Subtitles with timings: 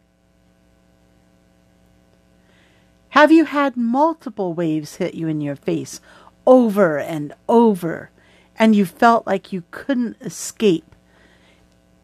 [3.10, 6.00] Have you had multiple waves hit you in your face
[6.44, 8.10] over and over,
[8.58, 10.92] and you felt like you couldn't escape?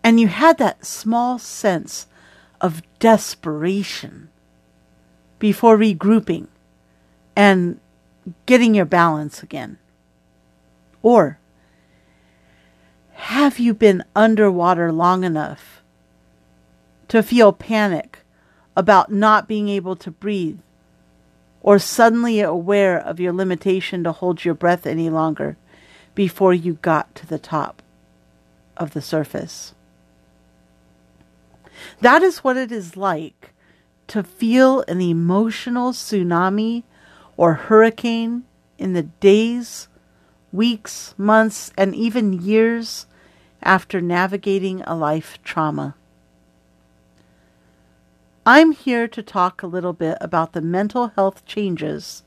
[0.05, 2.07] And you had that small sense
[2.61, 4.29] of desperation
[5.39, 6.49] before regrouping
[7.35, 7.81] and
[8.47, 9.79] getting your balance again?
[11.03, 11.39] Or
[13.13, 15.83] have you been underwater long enough
[17.09, 18.21] to feel panic
[18.77, 20.59] about not being able to breathe
[21.63, 25.57] or suddenly aware of your limitation to hold your breath any longer
[26.15, 27.83] before you got to the top
[28.77, 29.75] of the surface?
[32.01, 33.53] That is what it is like
[34.09, 36.85] to feel an emotional tsunami
[37.37, 38.45] or hurricane
[38.79, 39.89] in the days,
[40.53, 43.07] weeks, months, and even years
[43.63, 45.97] after navigating a life trauma.
[48.45, 52.23] I'm here to talk a little bit about the mental health changes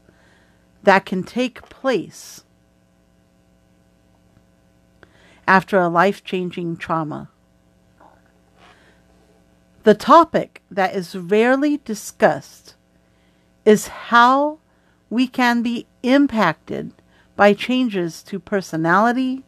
[0.84, 2.44] that can take place
[5.48, 7.30] after a life changing trauma.
[9.84, 12.76] The topic that is rarely discussed
[13.64, 14.60] is how
[15.10, 16.92] we can be impacted
[17.38, 19.44] by changes to personality,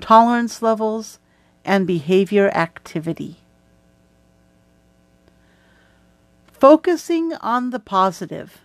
[0.00, 1.20] tolerance levels,
[1.64, 3.36] and behavior activity.
[6.52, 8.62] Focusing on the positive,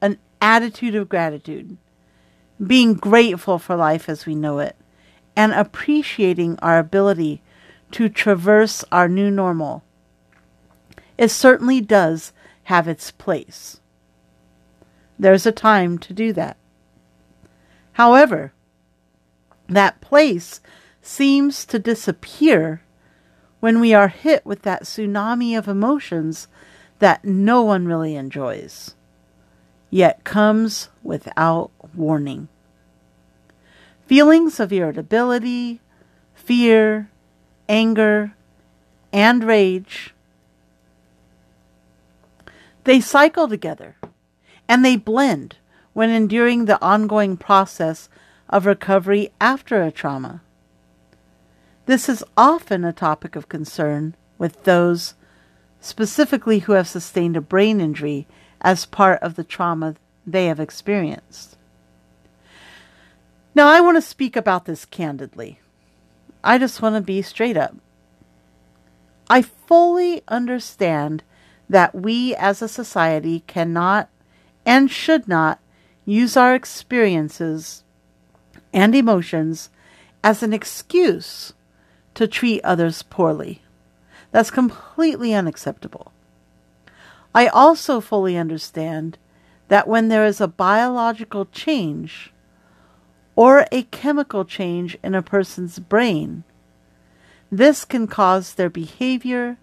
[0.00, 1.76] an attitude of gratitude,
[2.64, 4.74] being grateful for life as we know it,
[5.36, 7.42] and appreciating our ability
[7.92, 9.84] to traverse our new normal
[11.18, 12.32] it certainly does
[12.64, 13.80] have its place.
[15.18, 16.56] There's a time to do that.
[17.92, 18.52] However,
[19.68, 20.60] that place
[21.00, 22.82] seems to disappear
[23.60, 26.48] when we are hit with that tsunami of emotions
[26.98, 28.94] that no one really enjoys,
[29.90, 32.48] yet comes without warning.
[34.06, 35.80] Feelings of irritability,
[36.34, 37.10] fear,
[37.68, 38.34] anger,
[39.12, 40.14] and rage
[42.84, 43.96] they cycle together
[44.68, 45.56] and they blend
[45.92, 48.08] when enduring the ongoing process
[48.48, 50.42] of recovery after a trauma.
[51.86, 55.14] This is often a topic of concern with those
[55.80, 58.26] specifically who have sustained a brain injury
[58.60, 61.56] as part of the trauma they have experienced.
[63.54, 65.60] Now, I want to speak about this candidly.
[66.42, 67.76] I just want to be straight up.
[69.28, 71.22] I fully understand
[71.68, 74.08] that we as a society cannot
[74.66, 75.60] and should not
[76.04, 77.84] use our experiences
[78.72, 79.70] and emotions
[80.22, 81.52] as an excuse
[82.14, 83.62] to treat others poorly.
[84.30, 86.12] That's completely unacceptable.
[87.34, 89.18] I also fully understand
[89.68, 92.32] that when there is a biological change
[93.34, 96.44] or a chemical change in a person's brain,
[97.50, 99.58] this can cause their behavior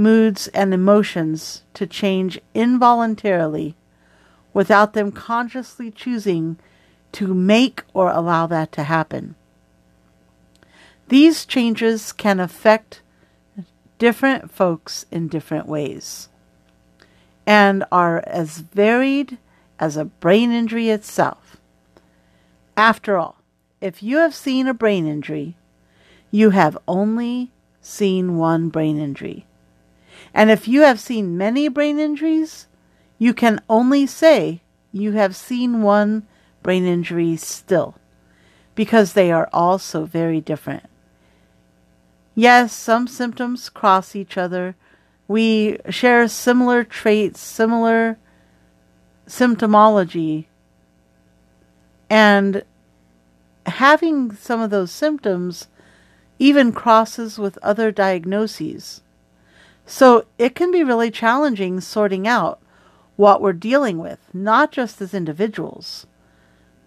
[0.00, 3.76] moods, and emotions to change involuntarily
[4.52, 6.56] without them consciously choosing
[7.12, 9.34] to make or allow that to happen.
[11.08, 13.02] These changes can affect
[13.98, 16.28] different folks in different ways
[17.46, 19.38] and are as varied
[19.78, 21.56] as a brain injury itself.
[22.76, 23.36] After all,
[23.80, 25.56] if you have seen a brain injury,
[26.30, 27.50] you have only
[27.80, 29.46] seen one brain injury.
[30.32, 32.66] And if you have seen many brain injuries,
[33.18, 34.62] you can only say
[34.92, 36.26] you have seen one
[36.62, 37.96] brain injury still,
[38.74, 40.84] because they are all so very different.
[42.34, 44.76] Yes, some symptoms cross each other.
[45.26, 48.18] We share similar traits, similar
[49.26, 50.46] symptomology,
[52.08, 52.62] and
[53.66, 55.68] having some of those symptoms
[56.38, 59.02] even crosses with other diagnoses.
[59.90, 62.62] So it can be really challenging sorting out
[63.16, 66.06] what we're dealing with, not just as individuals,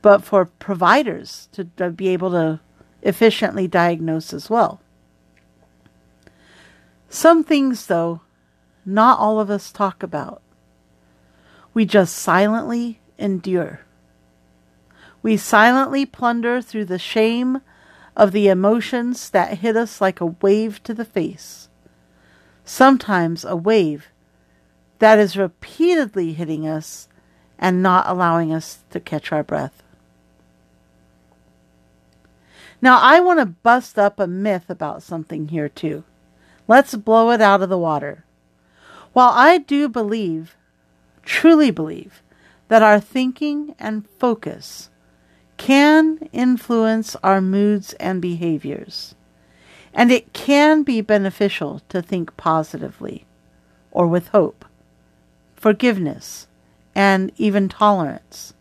[0.01, 2.61] but for providers to, be able to
[3.01, 4.79] efficiently diagnose as well.
[7.09, 8.21] Some things, though,
[8.85, 10.41] not all of us talk about.
[11.73, 13.81] We just silently endure.
[15.21, 17.59] We silently plunder through the shame
[18.15, 21.67] of the emotions that hit us like a wave to the face.
[22.65, 24.07] Sometimes a wave
[24.99, 27.07] that is repeatedly hitting us
[27.59, 29.83] and not allowing us to catch our breath.
[32.81, 36.03] Now, I want to bust up a myth about something here, too.
[36.67, 38.25] Let's blow it out of the water.
[39.13, 40.57] While I do believe,
[41.23, 42.21] truly believe,
[42.67, 44.89] that our thinking and focus
[45.57, 49.15] can influence our moods and behaviors.
[49.93, 53.25] And it can be beneficial to think positively
[53.91, 54.65] or with hope,
[55.55, 56.47] forgiveness,
[56.95, 58.53] and even tolerance.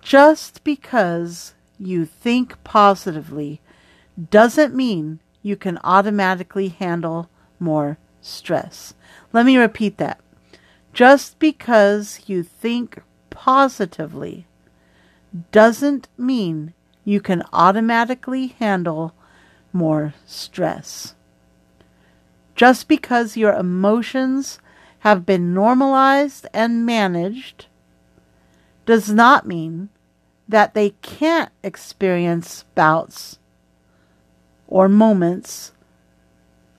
[0.00, 3.60] Just because you think positively
[4.30, 7.28] doesn't mean you can automatically handle
[7.60, 8.94] more stress.
[9.32, 10.20] Let me repeat that.
[10.92, 14.46] Just because you think positively
[15.52, 16.72] doesn't mean
[17.04, 19.14] you can automatically handle
[19.78, 21.14] more stress.
[22.56, 24.58] Just because your emotions
[25.00, 27.66] have been normalized and managed
[28.84, 29.88] does not mean
[30.48, 33.38] that they can't experience bouts
[34.66, 35.72] or moments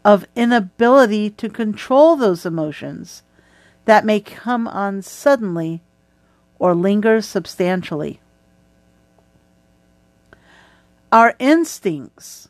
[0.03, 3.23] of inability to control those emotions
[3.85, 5.81] that may come on suddenly
[6.57, 8.19] or linger substantially.
[11.11, 12.48] Our instincts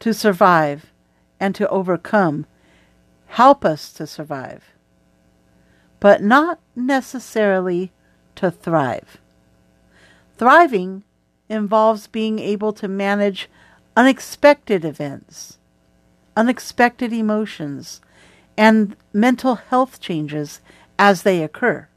[0.00, 0.92] to survive
[1.40, 2.46] and to overcome
[3.28, 4.72] help us to survive,
[6.00, 7.92] but not necessarily
[8.34, 9.18] to thrive.
[10.36, 11.04] Thriving
[11.48, 13.48] involves being able to manage
[13.96, 15.58] unexpected events,
[16.36, 18.00] unexpected emotions,
[18.56, 20.60] and mental health changes
[20.98, 21.88] as they occur.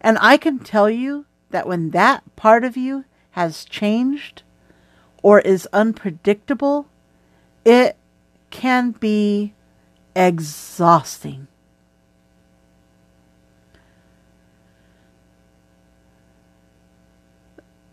[0.00, 4.42] And I can tell you that when that part of you has changed,
[5.22, 6.86] or is unpredictable,
[7.70, 7.96] it
[8.50, 9.54] can be
[10.16, 11.46] exhausting.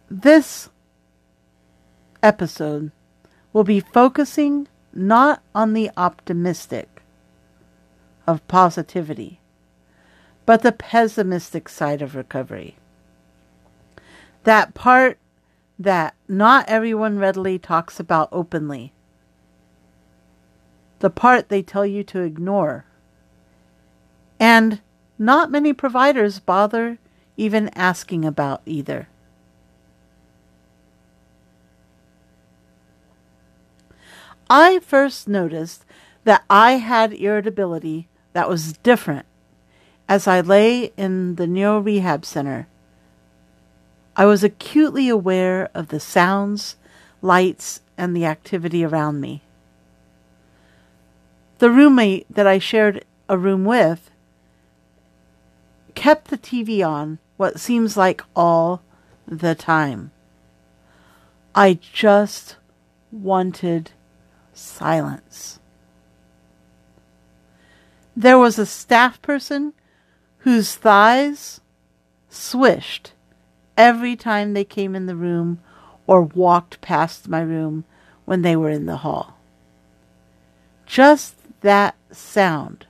[0.10, 0.72] This
[2.24, 2.92] episode
[3.54, 7.04] will be focusing not on the optimistic
[8.26, 9.40] of positivity,
[10.48, 12.78] but the pessimistic side of recovery.
[14.44, 15.20] That part
[15.78, 18.92] that not everyone readily talks about openly.
[21.00, 22.86] The part they tell you to ignore.
[24.40, 24.82] And
[25.18, 26.98] not many providers bother
[27.36, 29.08] even asking about either.
[34.50, 35.84] I first noticed
[36.24, 39.26] that I had irritability that was different
[40.08, 42.68] as I lay in the neuro rehab center
[44.20, 46.76] I was acutely aware of the sounds,
[47.22, 49.44] lights, and the activity around me.
[51.60, 54.12] The roommate that I shared a room with
[55.96, 58.82] kept the TV on what seems like all
[59.28, 60.12] the time.
[61.56, 62.58] I just
[63.12, 63.92] wanted
[64.54, 65.60] silence.
[68.16, 69.74] There was a staff person
[70.40, 71.62] whose thighs
[72.30, 73.14] swished
[73.76, 75.60] every time they came in the room
[76.06, 77.84] or walked past my room
[78.26, 79.38] when they were in the hall.
[80.86, 81.37] Just
[81.68, 82.88] that sound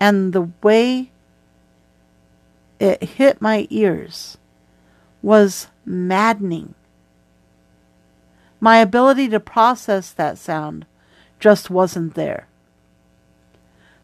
[0.00, 1.12] and the way
[2.80, 4.36] it hit my ears
[5.22, 6.74] was maddening.
[8.58, 10.86] My ability to process that sound
[11.38, 12.48] just wasn't there.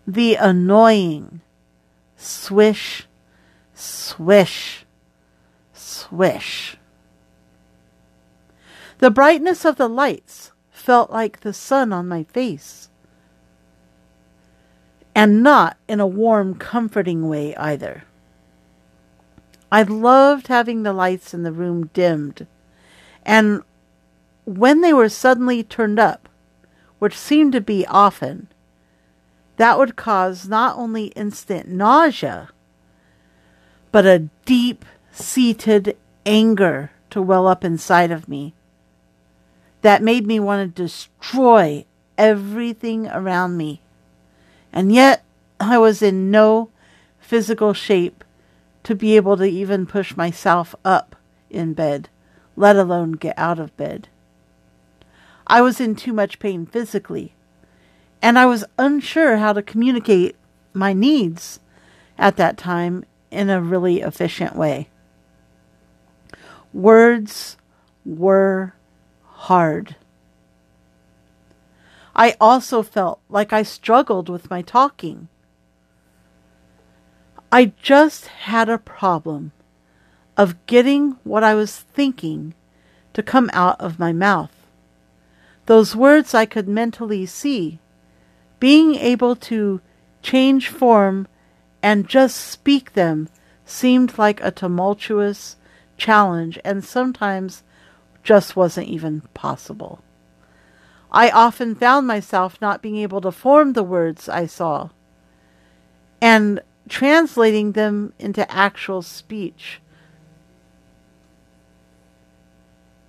[0.06, 1.40] The annoying
[2.16, 3.08] swish,
[3.74, 4.86] swish
[5.72, 6.76] swish.
[8.98, 12.87] The brightness of the lights felt like the sun on my face.
[15.18, 18.04] And not in a warm, comforting way either.
[19.72, 22.46] I loved having the lights in the room dimmed.
[23.26, 23.64] And
[24.44, 26.28] when they were suddenly turned up,
[27.00, 28.46] which seemed to be often,
[29.56, 32.50] that would cause not only instant nausea,
[33.90, 35.96] but a deep seated
[36.26, 38.54] anger to well up inside of me
[39.82, 41.84] that made me want to destroy
[42.16, 43.80] everything around me.
[44.72, 45.24] And yet,
[45.60, 46.70] I was in no
[47.18, 48.24] physical shape
[48.84, 51.16] to be able to even push myself up
[51.50, 52.08] in bed,
[52.56, 54.08] let alone get out of bed.
[55.46, 57.34] I was in too much pain physically,
[58.20, 60.36] and I was unsure how to communicate
[60.72, 61.60] my needs
[62.18, 64.88] at that time in a really efficient way.
[66.72, 67.56] Words
[68.04, 68.74] were
[69.24, 69.96] hard.
[72.18, 75.28] I also felt like I struggled with my talking.
[77.52, 79.52] I just had a problem
[80.36, 82.54] of getting what I was thinking
[83.12, 84.50] to come out of my mouth.
[85.66, 87.78] Those words I could mentally see,
[88.58, 89.80] being able to
[90.20, 91.28] change form
[91.84, 93.28] and just speak them
[93.64, 95.54] seemed like a tumultuous
[95.96, 97.62] challenge and sometimes
[98.24, 100.02] just wasn't even possible.
[101.10, 104.90] I often found myself not being able to form the words I saw
[106.20, 109.80] and translating them into actual speech.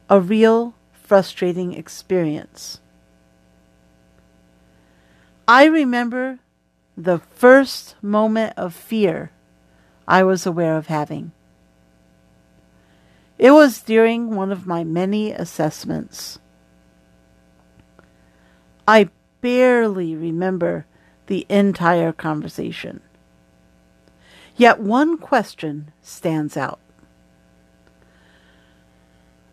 [0.09, 2.79] A real frustrating experience.
[5.47, 6.39] I remember
[6.95, 9.31] the first moment of fear
[10.07, 11.31] I was aware of having.
[13.37, 16.39] It was during one of my many assessments.
[18.89, 20.87] I barely remember
[21.27, 23.01] the entire conversation.
[24.55, 26.79] Yet one question stands out.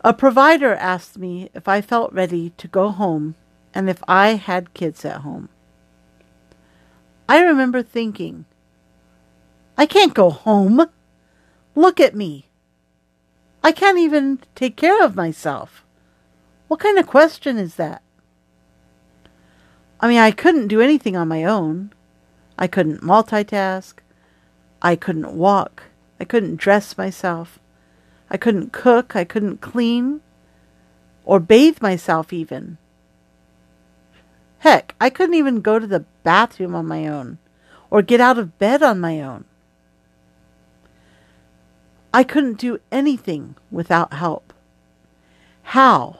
[0.03, 3.35] A provider asked me if I felt ready to go home
[3.75, 5.49] and if I had kids at home.
[7.29, 8.45] I remember thinking,
[9.77, 10.83] I can't go home.
[11.75, 12.47] Look at me.
[13.63, 15.85] I can't even take care of myself.
[16.67, 18.01] What kind of question is that?
[19.99, 21.91] I mean, I couldn't do anything on my own.
[22.57, 23.95] I couldn't multitask.
[24.81, 25.83] I couldn't walk.
[26.19, 27.59] I couldn't dress myself.
[28.29, 29.15] I couldn't cook.
[29.15, 30.21] I couldn't clean
[31.25, 32.77] or bathe myself even.
[34.59, 37.37] Heck, I couldn't even go to the bathroom on my own
[37.89, 39.45] or get out of bed on my own.
[42.13, 44.53] I couldn't do anything without help.
[45.63, 46.19] How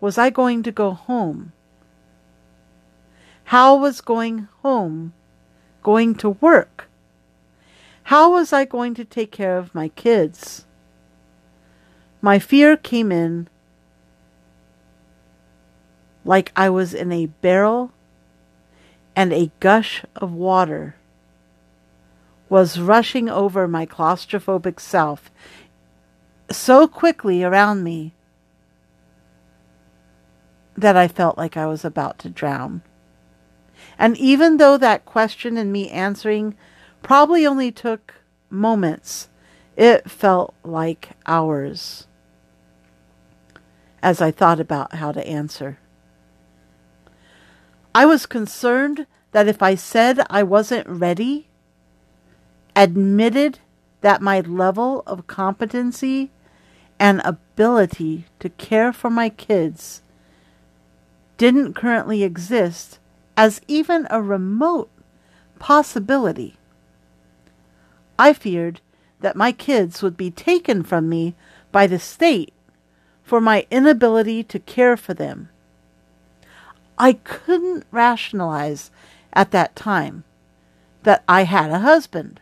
[0.00, 1.52] was I going to go home?
[3.48, 5.14] How was going home
[5.82, 6.90] going to work?
[8.02, 10.66] How was I going to take care of my kids?
[12.20, 13.48] My fear came in
[16.26, 17.90] like I was in a barrel
[19.16, 20.96] and a gush of water
[22.50, 25.30] was rushing over my claustrophobic self
[26.50, 28.12] so quickly around me
[30.76, 32.82] that I felt like I was about to drown.
[33.98, 36.54] And even though that question and me answering
[37.02, 38.14] probably only took
[38.50, 39.28] moments.
[39.76, 42.06] It felt like hours
[44.02, 45.78] as I thought about how to answer.
[47.94, 51.48] I was concerned that if I said I wasn't ready,
[52.76, 53.58] admitted
[54.00, 56.30] that my level of competency
[56.98, 60.02] and ability to care for my kids
[61.36, 62.97] didn't currently exist
[63.38, 64.90] as even a remote
[65.60, 66.56] possibility,
[68.18, 68.80] I feared
[69.20, 71.36] that my kids would be taken from me
[71.70, 72.52] by the state
[73.22, 75.50] for my inability to care for them.
[76.98, 78.90] I couldn't rationalize
[79.32, 80.24] at that time
[81.04, 82.40] that I had a husband,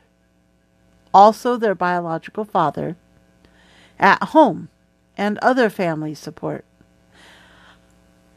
[1.12, 2.96] also their biological father,
[3.98, 4.70] at home
[5.14, 6.64] and other family support.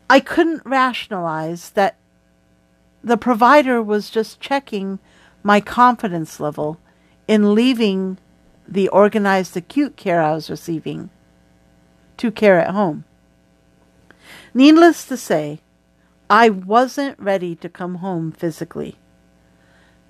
[0.09, 1.95] I couldn't rationalize that
[3.03, 4.99] the provider was just checking
[5.43, 6.79] my confidence level
[7.27, 8.17] in leaving
[8.67, 11.09] the organized acute care I was receiving
[12.17, 13.05] to care at home.
[14.53, 15.61] Needless to say,
[16.29, 18.97] I wasn't ready to come home physically.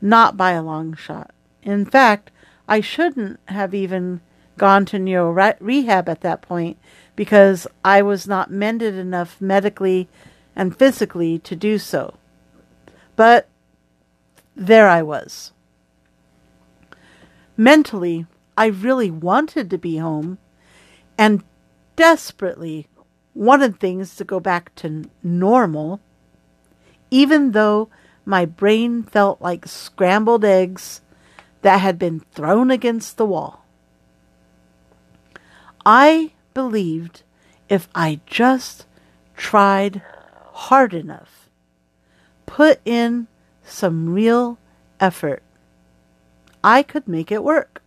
[0.02, 1.32] Not by a long shot.
[1.62, 2.32] In fact,
[2.68, 4.22] I shouldn't have even
[4.58, 6.78] gone to neuro rehab at that point
[7.16, 10.10] because I was not mended enough medically
[10.56, 12.19] and physically to do so.
[13.20, 13.50] But
[14.56, 15.52] there I was.
[17.58, 18.26] Mentally,
[18.58, 20.38] I really wanted to be home
[21.18, 21.44] and
[21.98, 22.88] desperately
[23.36, 26.00] wanted things to go back to normal,
[27.12, 27.90] even though
[28.24, 31.02] my brain felt like scrambled eggs
[31.62, 33.66] that had been thrown against the wall.
[35.86, 37.24] I believed
[37.68, 38.86] if I just
[39.36, 40.02] tried
[40.54, 41.39] hard enough,
[42.50, 43.28] put in
[43.64, 44.58] some real
[45.00, 45.44] effort,
[46.64, 47.84] I could make it work.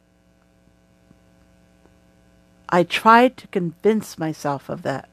[2.68, 5.08] I tried to convince myself of that.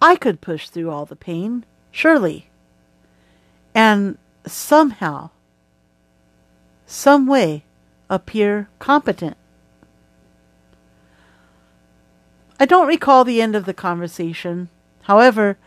[0.00, 2.48] I could push through all the pain, surely,
[3.74, 5.28] and somehow,
[6.86, 7.64] some way,
[8.08, 9.36] appear competent.
[12.58, 14.70] I don't recall the end of the conversation.
[15.02, 15.58] However,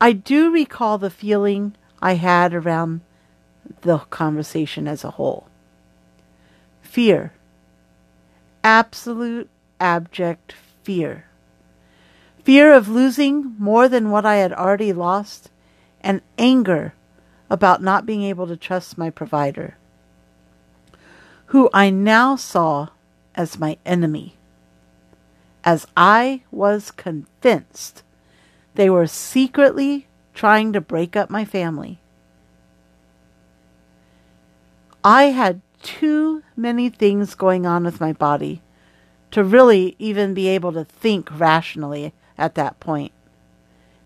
[0.00, 3.00] I do recall the feeling I had around
[3.80, 5.48] the conversation as a whole
[6.82, 7.32] fear.
[8.62, 9.48] Absolute,
[9.80, 11.26] abject fear.
[12.44, 15.50] Fear of losing more than what I had already lost,
[16.00, 16.94] and anger
[17.50, 19.76] about not being able to trust my provider,
[21.46, 22.90] who I now saw
[23.34, 24.36] as my enemy
[25.64, 28.03] as I was convinced
[28.74, 32.00] they were secretly trying to break up my family.
[35.02, 38.62] I had too many things going on with my body
[39.30, 43.12] to really even be able to think rationally at that point.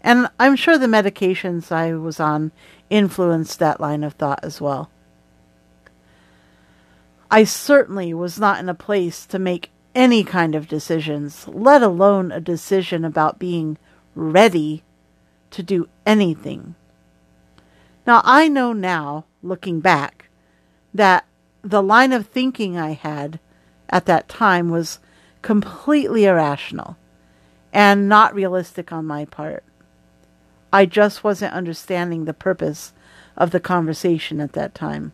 [0.01, 2.53] And I'm sure the medications I was on
[2.91, 4.91] influenced that line of thought as well.
[7.31, 12.33] I certainly was not in a place to make any kind of decisions, let alone
[12.33, 13.77] a decision about being
[14.19, 14.83] ready
[15.51, 16.75] to do anything.
[18.07, 20.29] Now, I know now, looking back,
[20.93, 21.27] that
[21.63, 23.39] the line of thinking I had
[23.89, 24.99] at that time was
[25.43, 26.97] completely irrational
[27.73, 29.63] and not realistic on my part.
[30.73, 32.93] I just wasn't understanding the purpose
[33.37, 35.13] of the conversation at that time.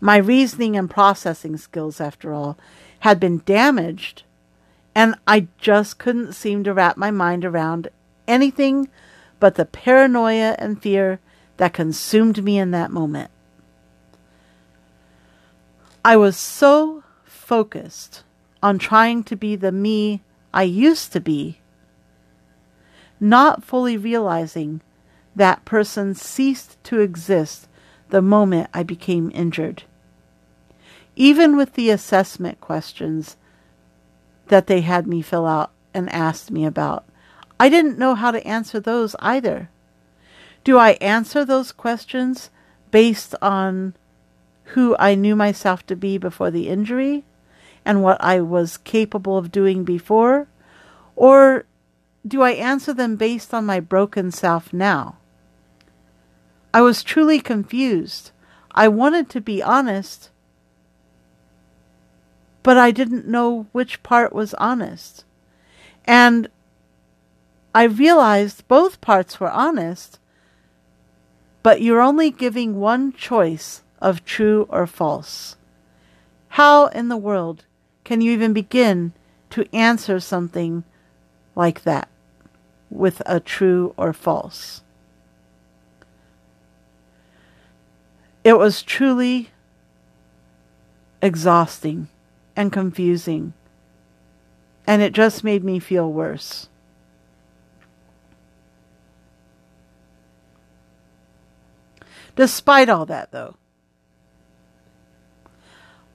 [0.00, 2.58] My reasoning and processing skills, after all,
[3.00, 4.22] had been damaged,
[4.94, 7.88] and I just couldn't seem to wrap my mind around
[8.28, 8.88] anything
[9.40, 11.20] but the paranoia and fear
[11.56, 13.30] that consumed me in that moment.
[16.04, 18.22] I was so focused
[18.62, 21.58] on trying to be the me I used to be,
[23.18, 24.80] not fully realizing
[25.34, 27.68] that person ceased to exist
[28.10, 29.84] the moment I became injured
[31.16, 33.36] even with the assessment questions
[34.48, 37.04] that they had me fill out and asked me about.
[37.58, 39.70] I didn't know how to answer those either.
[40.64, 42.50] Do I answer those questions
[42.90, 43.94] based on
[44.68, 47.24] who I knew myself to be before the injury
[47.84, 50.48] and what I was capable of doing before?
[51.16, 51.64] Or
[52.26, 55.18] do I answer them based on my broken self now?
[56.72, 58.32] I was truly confused.
[58.72, 60.30] I wanted to be honest,
[62.64, 65.24] but I didn't know which part was honest.
[66.06, 66.48] And
[67.74, 70.18] I realized both parts were honest,
[71.62, 75.56] but you're only giving one choice of true or false.
[76.48, 77.64] How in the world
[78.02, 79.12] can you even begin
[79.50, 80.84] to answer something
[81.54, 82.08] like that
[82.88, 84.80] with a true or false?
[88.42, 89.50] It was truly
[91.20, 92.08] exhausting
[92.56, 93.52] and confusing.
[94.86, 96.68] And it just made me feel worse.
[102.36, 103.56] Despite all that, though,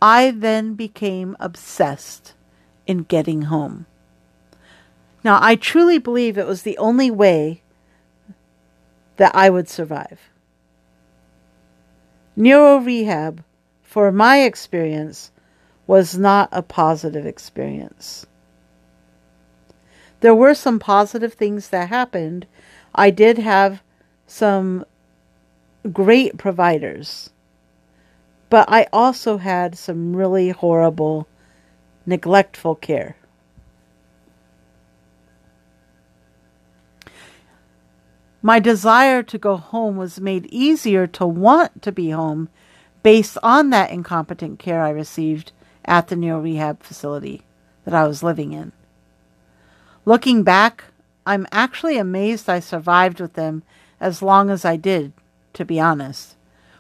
[0.02, 2.34] I then became obsessed
[2.88, 3.86] in getting home.
[5.24, 7.62] Now, I truly believe it was the only way
[9.18, 10.20] that I would survive.
[12.36, 13.44] Neuro rehab,
[13.84, 15.32] for my experience,
[15.90, 18.28] was not a positive experience.
[20.20, 22.46] There were some positive things that happened.
[22.94, 23.82] I did have
[24.28, 24.86] some
[25.92, 27.32] great providers,
[28.52, 31.28] but I also had some really horrible,
[32.06, 33.16] neglectful care.
[38.44, 42.48] My desire to go home was made easier to want to be home
[43.02, 45.52] based on that incompetent care I received
[45.90, 47.44] at the neuro rehab facility
[47.84, 48.72] that I was living in.
[50.06, 50.86] Looking back,
[51.26, 53.64] I'm actually amazed I survived with them
[54.00, 55.12] as long as I did,
[55.54, 56.36] to be honest,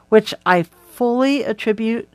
[0.10, 2.08] which I fully attribute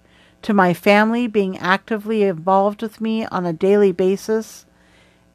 [0.43, 4.65] to my family being actively involved with me on a daily basis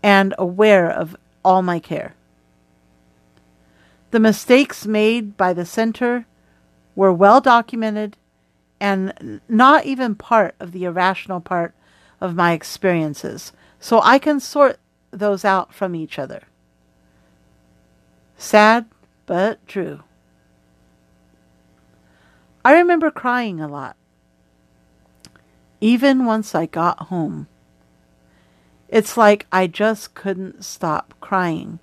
[0.02, 2.16] and aware of all my care.
[4.12, 6.26] The mistakes made by the center
[6.96, 8.16] were well documented
[8.80, 11.74] and not even part of the irrational part
[12.22, 14.80] of my experiences, so I can sort
[15.12, 16.44] those out from each other.
[18.38, 18.86] Sad,
[19.26, 20.04] but true.
[22.64, 23.96] I remember crying a lot,
[25.82, 27.48] even once I got home.
[28.90, 31.80] It's like I just couldn't stop crying.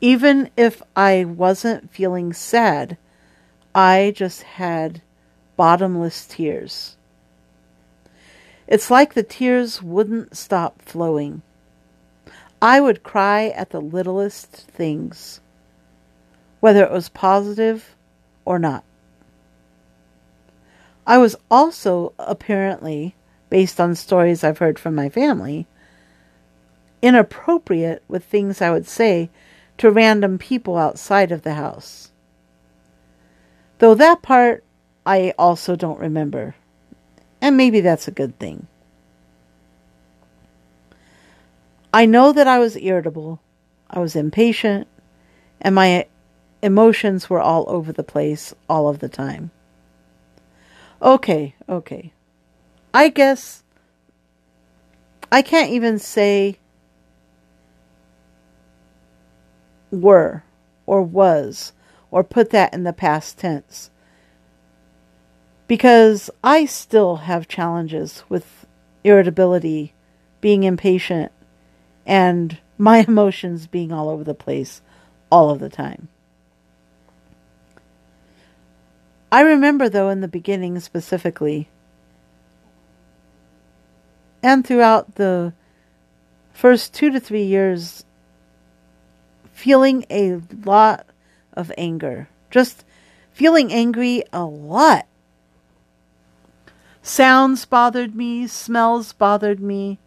[0.00, 2.96] Even if I wasn't feeling sad,
[3.74, 5.02] I just had
[5.56, 6.96] bottomless tears.
[8.66, 11.42] It's like the tears wouldn't stop flowing.
[12.60, 15.40] I would cry at the littlest things,
[16.60, 17.94] whether it was positive
[18.44, 18.84] or not.
[21.06, 23.14] I was also apparently,
[23.50, 25.66] based on stories I've heard from my family,
[27.02, 29.30] inappropriate with things I would say
[29.78, 32.10] to random people outside of the house.
[33.78, 34.64] Though that part
[35.06, 36.56] I also don't remember.
[37.40, 38.66] And maybe that's a good thing.
[41.94, 43.40] I know that I was irritable,
[43.88, 44.88] I was impatient,
[45.60, 46.06] and my
[46.60, 49.50] emotions were all over the place all of the time.
[51.00, 52.12] Okay, okay.
[52.92, 53.62] I guess
[55.30, 56.58] I can't even say
[59.90, 60.42] were
[60.84, 61.72] or was
[62.10, 63.90] or put that in the past tense
[65.66, 68.66] because I still have challenges with
[69.04, 69.92] irritability,
[70.40, 71.32] being impatient,
[72.04, 74.80] and my emotions being all over the place
[75.30, 76.08] all of the time.
[79.30, 81.68] I remember, though, in the beginning specifically,
[84.42, 85.52] and throughout the
[86.52, 88.04] first two to three years,
[89.52, 91.06] feeling a lot
[91.54, 92.28] of anger.
[92.50, 92.84] Just
[93.32, 95.06] feeling angry a lot.
[97.06, 100.00] Sounds bothered me, smells bothered me,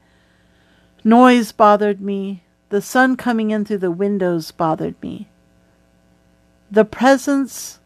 [1.01, 5.29] noise bothered me, the sun coming in through the windows bothered me.
[6.69, 7.79] The presence,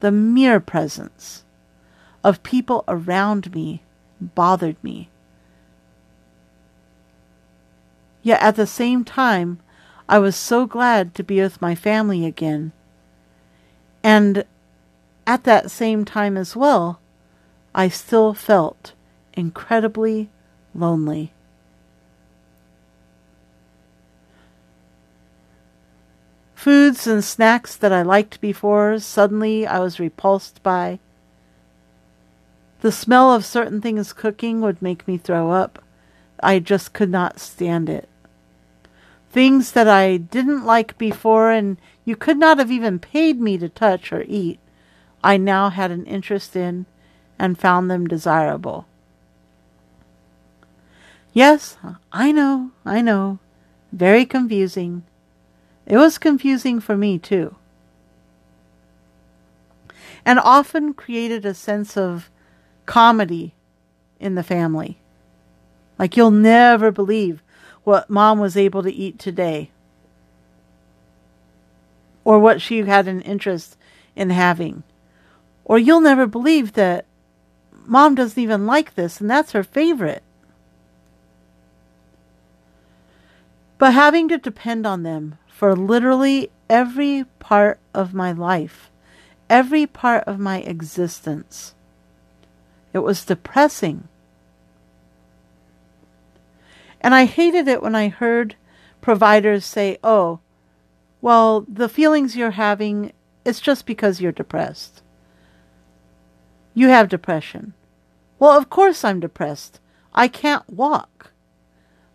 [0.00, 1.44] the mere presence
[2.22, 3.80] of people around me
[4.20, 5.08] bothered me.
[8.22, 9.58] Yet at the same time,
[10.06, 12.72] I was so glad to be with my family again.
[14.02, 14.44] And
[15.26, 17.00] at that same time as well,
[17.74, 18.92] I still felt
[19.32, 20.30] incredibly
[20.74, 21.32] lonely.
[26.54, 30.98] Foods and snacks that I liked before, suddenly I was repulsed by.
[32.80, 35.82] The smell of certain things cooking would make me throw up.
[36.40, 38.08] I just could not stand it.
[39.30, 43.68] Things that I didn't like before and you could not have even paid me to
[43.68, 44.60] touch or eat,
[45.24, 46.86] I now had an interest in
[47.38, 48.86] and found them desirable.
[51.32, 51.76] Yes,
[52.12, 53.38] I know, I know.
[53.92, 55.02] Very confusing.
[55.86, 57.56] It was confusing for me, too.
[60.24, 62.30] And often created a sense of
[62.86, 63.54] comedy
[64.20, 64.98] in the family.
[65.98, 67.42] Like, you'll never believe
[67.82, 69.70] what mom was able to eat today
[72.24, 73.76] or what she had an interest
[74.16, 74.82] in having.
[75.64, 77.04] Or you'll never believe that
[77.86, 80.22] mom doesn't even like this and that's her favorite.
[83.78, 88.90] But having to depend on them for literally every part of my life,
[89.50, 91.74] every part of my existence,
[92.92, 94.08] it was depressing.
[97.00, 98.56] And I hated it when I heard
[99.02, 100.40] providers say, oh,
[101.20, 103.12] well, the feelings you're having,
[103.44, 105.02] it's just because you're depressed.
[106.74, 107.72] You have depression.
[108.38, 109.80] Well, of course I'm depressed.
[110.12, 111.30] I can't walk.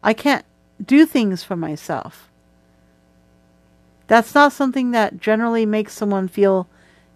[0.03, 0.45] I can't
[0.83, 2.29] do things for myself.
[4.07, 6.67] That's not something that generally makes someone feel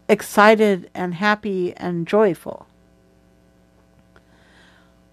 [0.08, 2.68] excited and happy and joyful.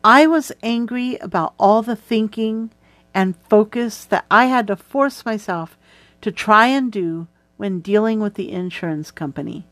[0.04, 2.70] I was angry about all the thinking
[3.12, 5.76] and focus that I had to force myself
[6.22, 9.66] to try and do when dealing with the insurance company.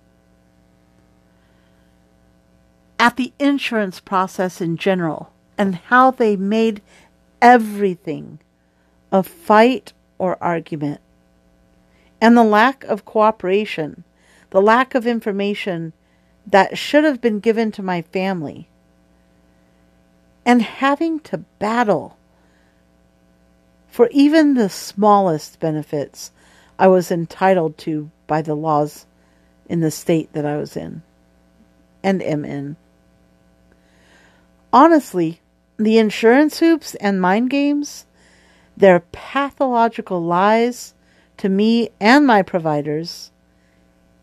[2.98, 6.82] At the insurance process in general, and how they made
[7.40, 8.40] everything
[9.12, 11.00] a fight or argument,
[12.20, 14.04] and the lack of cooperation,
[14.50, 15.92] the lack of information
[16.46, 18.68] that should have been given to my family.
[20.48, 22.16] and having to battle
[23.88, 26.30] for even the smallest benefits
[26.78, 29.04] I was entitled to by the laws
[29.68, 31.02] in the state that I was in
[32.02, 32.76] and am in.
[34.72, 35.40] Honestly,
[35.78, 38.04] the insurance hoops and mind games,
[38.76, 40.94] their pathological lies
[41.38, 43.30] to me and my providers,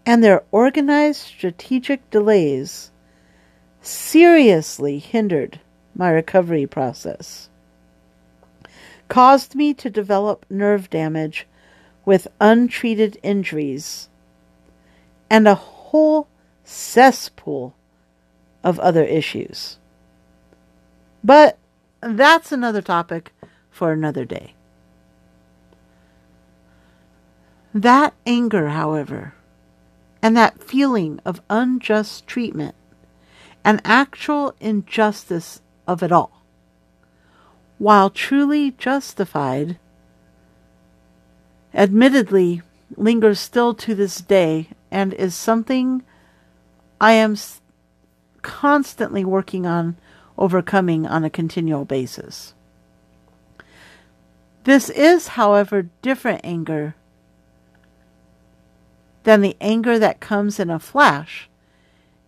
[0.06, 2.92] and their organized strategic delays
[3.82, 5.60] seriously hindered
[5.96, 7.50] my recovery process,
[9.08, 11.48] caused me to develop nerve damage
[12.06, 14.10] with untreated injuries,
[15.28, 16.28] and a whole
[16.64, 17.74] cesspool
[18.64, 19.80] of other issues.
[21.26, 21.58] But
[22.02, 23.34] that's another topic
[23.72, 24.54] for another day.
[27.74, 29.34] That anger, however,
[30.22, 32.76] and that feeling of unjust treatment
[33.64, 36.44] and actual injustice of it all,
[37.80, 39.80] while truly justified,
[41.74, 42.62] admittedly
[42.96, 46.04] lingers still to this day and is something
[47.02, 47.36] I am
[48.44, 49.98] constantly working on
[50.38, 52.54] overcoming on a continual basis.
[54.64, 56.96] This is, however, different anger
[59.24, 61.50] than the anger that comes in a flash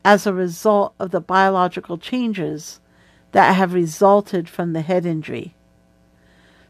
[0.04, 2.80] as a result of the biological changes
[3.32, 5.54] that have resulted from the head injury.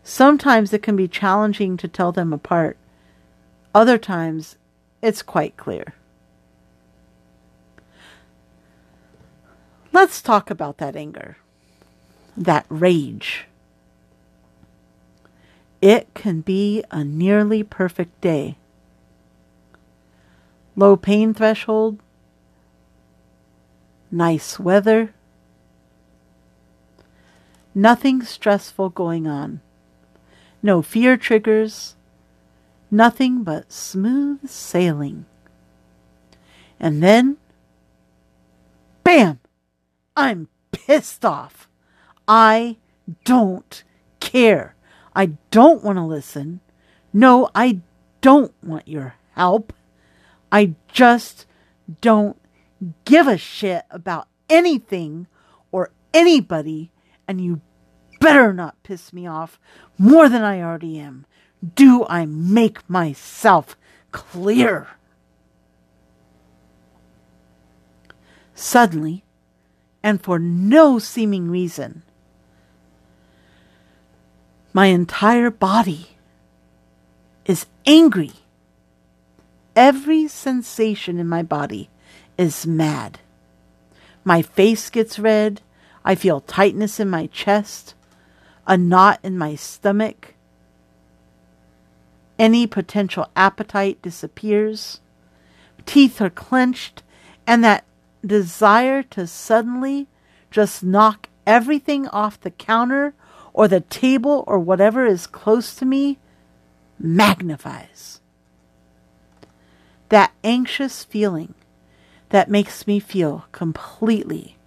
[0.04, 2.78] Sometimes it can be challenging to tell them apart.
[3.76, 4.56] Other times,
[5.02, 5.94] it's quite clear.
[10.00, 11.38] Let's talk about that anger,
[12.38, 13.48] that rage.
[15.82, 18.58] It can be a nearly perfect day.
[20.76, 21.98] Low pain threshold,
[24.12, 25.16] nice weather,
[27.74, 29.62] nothing stressful going on,
[30.62, 31.96] no fear triggers,
[32.92, 35.26] nothing but smooth sailing.
[36.80, 37.38] And then,
[39.04, 39.40] bam!
[40.18, 41.70] I'm pissed off.
[42.28, 42.78] I
[43.24, 43.84] don't
[44.20, 44.76] care.
[45.16, 46.60] I don't want to listen.
[47.14, 47.82] No, I
[48.22, 49.74] don't want your help.
[50.52, 51.46] I just
[52.02, 52.36] don't
[53.06, 55.28] give a shit about anything
[55.72, 56.90] or anybody,
[57.28, 57.62] and you
[58.20, 59.60] better not piss me off
[60.00, 61.28] more than I already am.
[61.76, 63.78] Do I make myself
[64.12, 64.88] clear?
[68.56, 69.24] Suddenly,
[70.08, 72.02] and for no seeming reason.
[74.72, 76.12] My entire body
[77.44, 78.32] is angry.
[79.76, 81.90] Every sensation in my body
[82.38, 83.20] is mad.
[84.24, 85.60] My face gets red.
[86.06, 87.94] I feel tightness in my chest,
[88.66, 90.36] a knot in my stomach.
[92.40, 95.02] Any potential appetite disappears.
[95.86, 97.04] Teeth are clenched,
[97.46, 97.84] and that
[98.26, 100.08] desire to suddenly
[100.52, 103.14] just knock everything off the counter
[103.54, 106.20] or the table or whatever is close to me
[107.00, 108.22] magnifies.
[110.10, 111.54] That anxious feeling
[112.30, 114.58] that makes me feel completely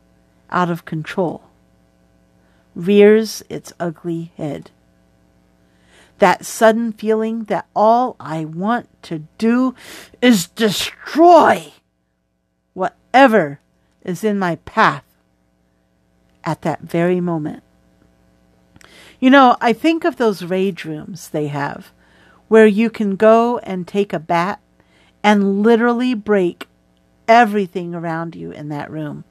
[0.50, 1.44] out of control
[2.74, 4.70] rears its ugly head.
[6.18, 9.74] That sudden feeling that all I want to do
[10.20, 11.72] is destroy
[12.74, 13.60] whatever
[14.02, 15.04] is in my path
[16.44, 17.62] at that very moment.
[19.18, 21.92] You know, I think of those rage rooms they have
[22.48, 24.60] where you can go and take a bat
[25.22, 26.66] and literally break
[27.28, 29.24] everything around you in that room.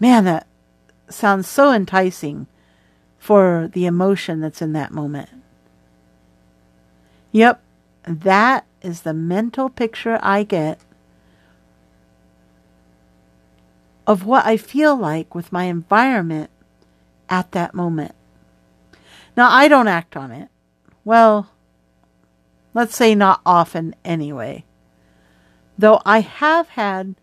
[0.00, 0.46] Man, that
[1.08, 2.46] sounds so enticing
[3.18, 5.28] for the emotion that's in that moment.
[7.30, 7.62] Yep,
[8.02, 10.80] that is the mental picture I get
[14.12, 16.50] of what I feel like with my environment
[17.30, 18.14] at that moment.
[19.38, 20.50] Now, I don't act on it.
[21.02, 21.50] Well,
[22.74, 24.66] let's say not often anyway.
[25.78, 27.14] Though I have had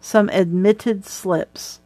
[0.00, 1.80] some admitted slips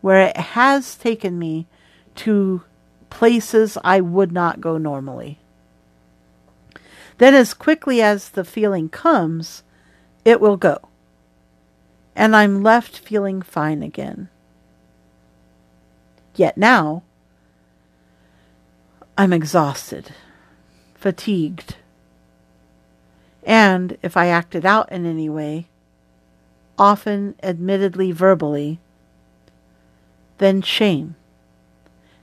[0.00, 1.66] where it has taken me
[2.14, 2.62] to
[3.10, 5.40] places I would not go normally.
[7.18, 9.64] Then, as quickly as the feeling comes,
[10.24, 10.78] it will go
[12.14, 14.28] and I'm left feeling fine again.
[16.34, 17.02] Yet now,
[19.16, 20.12] I'm exhausted,
[20.94, 21.76] fatigued,
[23.42, 25.66] and if I acted out in any way,
[26.78, 28.78] often admittedly verbally,
[30.38, 31.16] then shame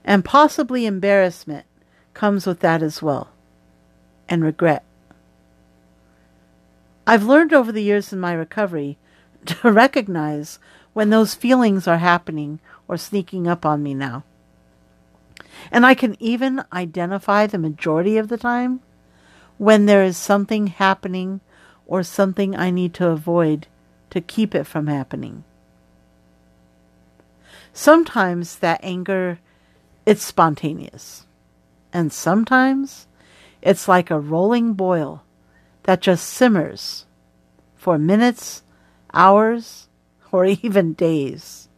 [0.10, 1.68] and possibly embarrassment
[2.16, 3.30] comes with that as well,
[4.28, 4.84] and regret.
[7.06, 8.98] I've learned over the years in my recovery
[9.46, 10.60] to recognize
[10.94, 14.24] when those feelings are happening or sneaking up on me now.
[15.72, 18.82] And I can even identify the majority of the time
[19.58, 21.42] when there is something happening
[21.86, 23.68] or something I need to avoid
[24.10, 25.44] to keep it from happening.
[27.74, 29.40] Sometimes that anger
[30.06, 31.28] it's spontaneous.
[31.94, 33.06] And sometimes
[33.62, 35.24] it's like a rolling boil
[35.84, 37.06] that just simmers
[37.76, 38.64] for minutes,
[39.14, 39.88] hours,
[40.32, 41.70] or even days,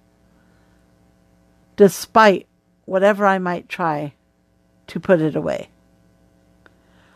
[1.76, 2.48] despite
[2.86, 4.14] whatever I might try
[4.88, 5.70] to put it away.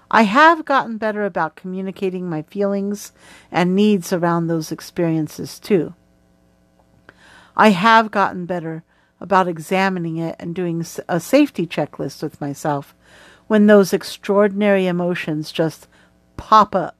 [0.10, 3.12] I have gotten better about communicating my feelings
[3.52, 5.94] and needs around those experiences too.
[7.58, 8.84] I have gotten better
[9.20, 12.94] about examining it and doing a safety checklist with myself
[13.48, 15.88] when those extraordinary emotions just
[16.38, 16.95] pop up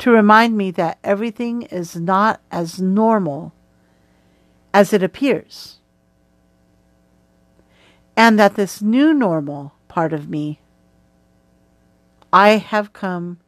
[0.00, 3.52] to remind me that everything is not as normal
[4.72, 5.78] as it appears.
[8.16, 10.60] And that this new normal part of me,
[12.32, 13.40] I have come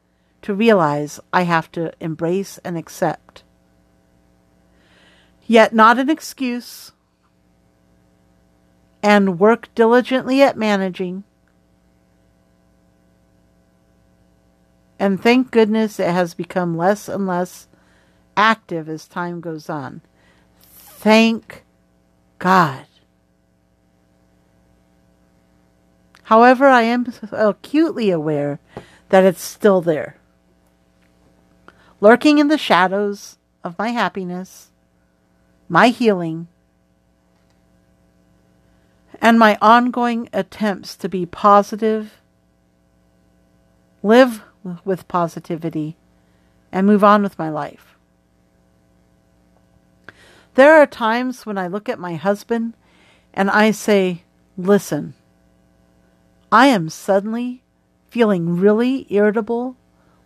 [0.42, 3.44] to realize I have to embrace and accept.
[5.46, 6.92] Yet not an excuse,
[9.02, 11.24] and work diligently at managing
[15.02, 17.66] And thank goodness it has become less and less
[18.36, 20.00] active as time goes on.
[20.62, 21.64] Thank
[22.38, 22.86] God.
[26.22, 28.60] However, I am acutely aware
[29.08, 30.18] that it's still there,
[32.00, 34.70] lurking in the shadows of my happiness,
[35.68, 36.46] my healing,
[39.20, 42.20] and my ongoing attempts to be positive,
[44.04, 44.42] live
[44.84, 45.96] with positivity
[46.70, 47.96] and move on with my life.
[50.54, 52.74] There are times when I look at my husband
[53.32, 54.22] and I say,
[54.58, 55.14] Listen,
[56.50, 57.62] I am suddenly
[58.10, 59.76] feeling really irritable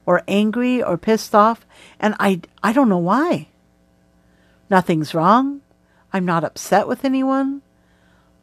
[0.04, 1.64] or angry or pissed off,
[2.00, 3.48] and I, I don't know why.
[4.68, 5.60] Nothing's wrong.
[6.12, 7.62] I'm not upset with anyone.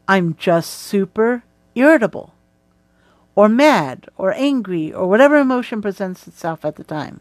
[0.07, 1.43] I'm just super
[1.75, 2.33] irritable
[3.35, 7.19] or mad or angry or whatever emotion presents itself at the time.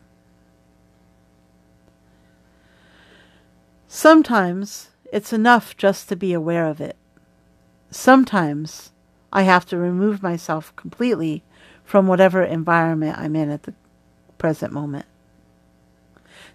[3.88, 6.96] Sometimes it's enough just to be aware of it.
[7.90, 8.90] Sometimes
[9.32, 11.42] I have to remove myself completely
[11.84, 13.74] from whatever environment I'm in at the
[14.38, 15.06] present moment.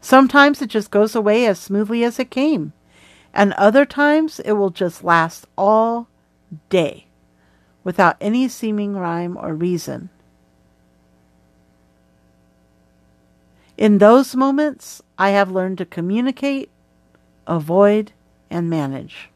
[0.01, 2.73] Sometimes it just goes away as smoothly as it came,
[3.33, 6.07] and other times it will just last all
[6.69, 7.06] day
[7.87, 10.09] without any seeming rhyme or reason.
[13.77, 16.69] In those moments, I have learned to communicate,
[17.47, 18.11] avoid,
[18.49, 19.29] and manage.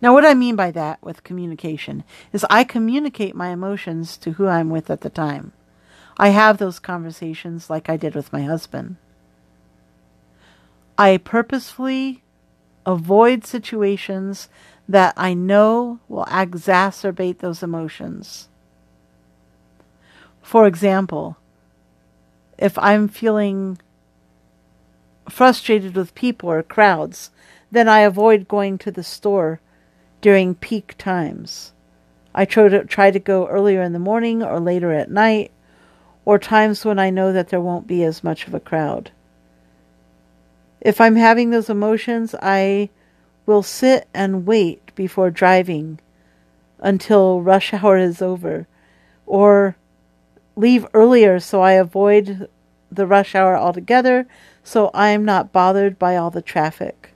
[0.00, 4.46] Now, what I mean by that with communication is I communicate my emotions to who
[4.46, 5.52] I'm with at the time.
[6.16, 8.98] I have those conversations like I did with my husband.
[10.96, 12.22] I purposefully
[12.86, 14.48] avoid situations
[14.88, 18.48] that I know will exacerbate those emotions.
[20.42, 21.36] For example,
[22.56, 23.78] if I'm feeling
[25.28, 27.30] frustrated with people or crowds,
[27.70, 29.60] then I avoid going to the store
[30.20, 31.72] during peak times.
[32.34, 35.50] I try to, try to go earlier in the morning or later at night,
[36.24, 39.10] or times when I know that there won't be as much of a crowd.
[40.80, 42.90] If I'm having those emotions, I
[43.46, 45.98] will sit and wait before driving
[46.80, 48.66] until rush hour is over,
[49.24, 49.76] or
[50.56, 52.48] leave earlier so I avoid
[52.90, 54.26] the rush hour altogether
[54.62, 57.12] so I am not bothered by all the traffic.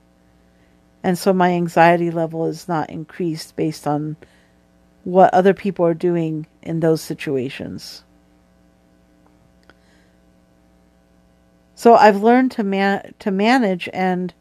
[1.03, 4.15] And so my anxiety level is not increased based on
[5.03, 8.03] what other people are doing in those situations.
[11.73, 14.33] So I've learned to man- to manage and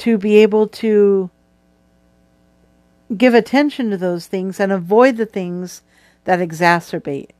[0.00, 1.28] to be able to
[3.14, 5.82] give attention to those things and avoid the things
[6.24, 7.30] that exacerbate.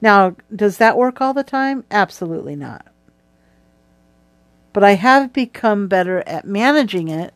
[0.00, 1.84] Now, does that work all the time?
[1.90, 2.86] Absolutely not.
[4.72, 7.34] But I have become better at managing it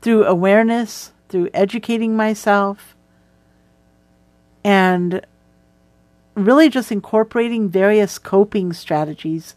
[0.00, 2.96] through awareness, through educating myself,
[4.64, 5.20] and
[6.34, 9.54] really just incorporating various coping strategies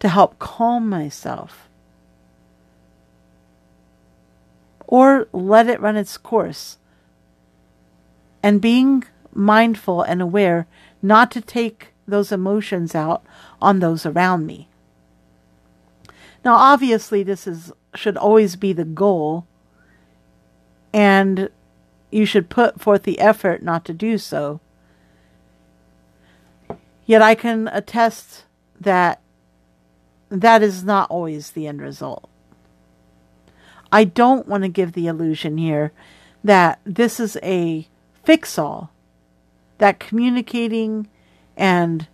[0.00, 1.65] to help calm myself
[4.86, 6.78] or let it run its course.
[8.42, 10.66] And being mindful and aware
[11.02, 13.24] not to take those emotions out
[13.60, 14.68] on those around me.
[16.44, 19.46] Now, obviously, this is should always be the goal,
[20.92, 21.48] and
[22.10, 24.60] you should put forth the effort not to do so.
[27.04, 28.44] Yet I can attest
[28.80, 29.20] that
[30.28, 32.28] that is not always the end result.
[33.92, 35.92] I don't want to give the illusion here
[36.42, 37.88] that this is a
[38.24, 38.90] fix all,
[39.78, 41.08] that communicating
[41.56, 42.08] and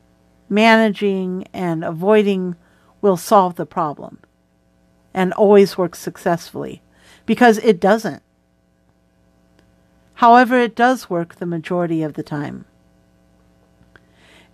[0.48, 2.56] managing and avoiding
[3.00, 4.18] will solve the problem
[5.14, 6.82] and always work successfully
[7.26, 8.22] because it doesn't.
[10.14, 12.64] However, it does work the majority of the time.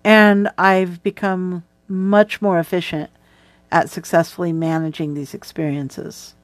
[0.02, 3.10] And I've become much more efficient
[3.70, 6.34] at successfully managing these experiences.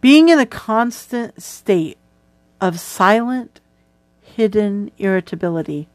[0.00, 1.98] Being in a constant state
[2.60, 3.60] of silent,
[4.22, 5.88] hidden irritability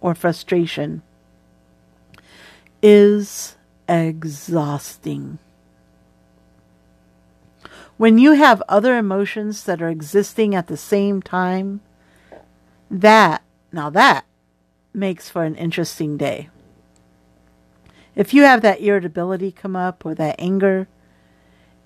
[0.00, 1.02] or frustration
[2.82, 3.56] is
[3.88, 5.38] exhausting.
[7.96, 11.80] When you have other emotions that are existing at the same time,
[12.90, 14.24] that, now that
[14.94, 16.48] makes for an interesting day.
[18.14, 20.88] If you have that irritability come up or that anger,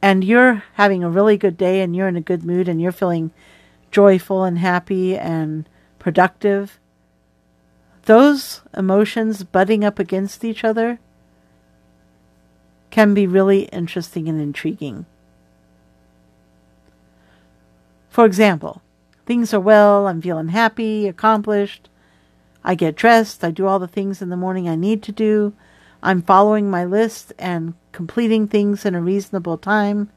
[0.05, 2.93] and you're having a really good day and you're in a good mood and you're
[2.93, 3.31] feeling
[3.91, 5.67] joyful and happy and
[5.99, 6.79] productive,
[8.03, 10.99] those emotions butting up against each other
[12.91, 15.07] can be really interesting and intriguing.
[18.11, 18.83] For example,
[19.25, 21.89] things are well, I'm feeling happy, accomplished.
[22.63, 25.55] I get dressed, I do all the things in the morning I need to do.
[26.03, 30.11] I'm following my list and completing things in a reasonable time.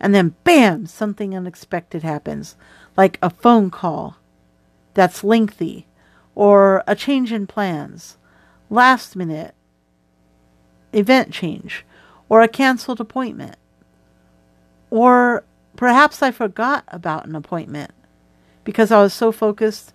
[0.00, 2.56] And then, bam, something unexpected happens,
[2.96, 4.16] like a phone call
[4.92, 5.86] that's lengthy,
[6.34, 8.18] or a change in plans,
[8.68, 9.54] last minute
[10.92, 11.86] event change,
[12.28, 13.56] or a canceled appointment.
[14.90, 15.44] Or
[15.76, 17.92] perhaps I forgot about an appointment
[18.64, 19.92] because I was so focused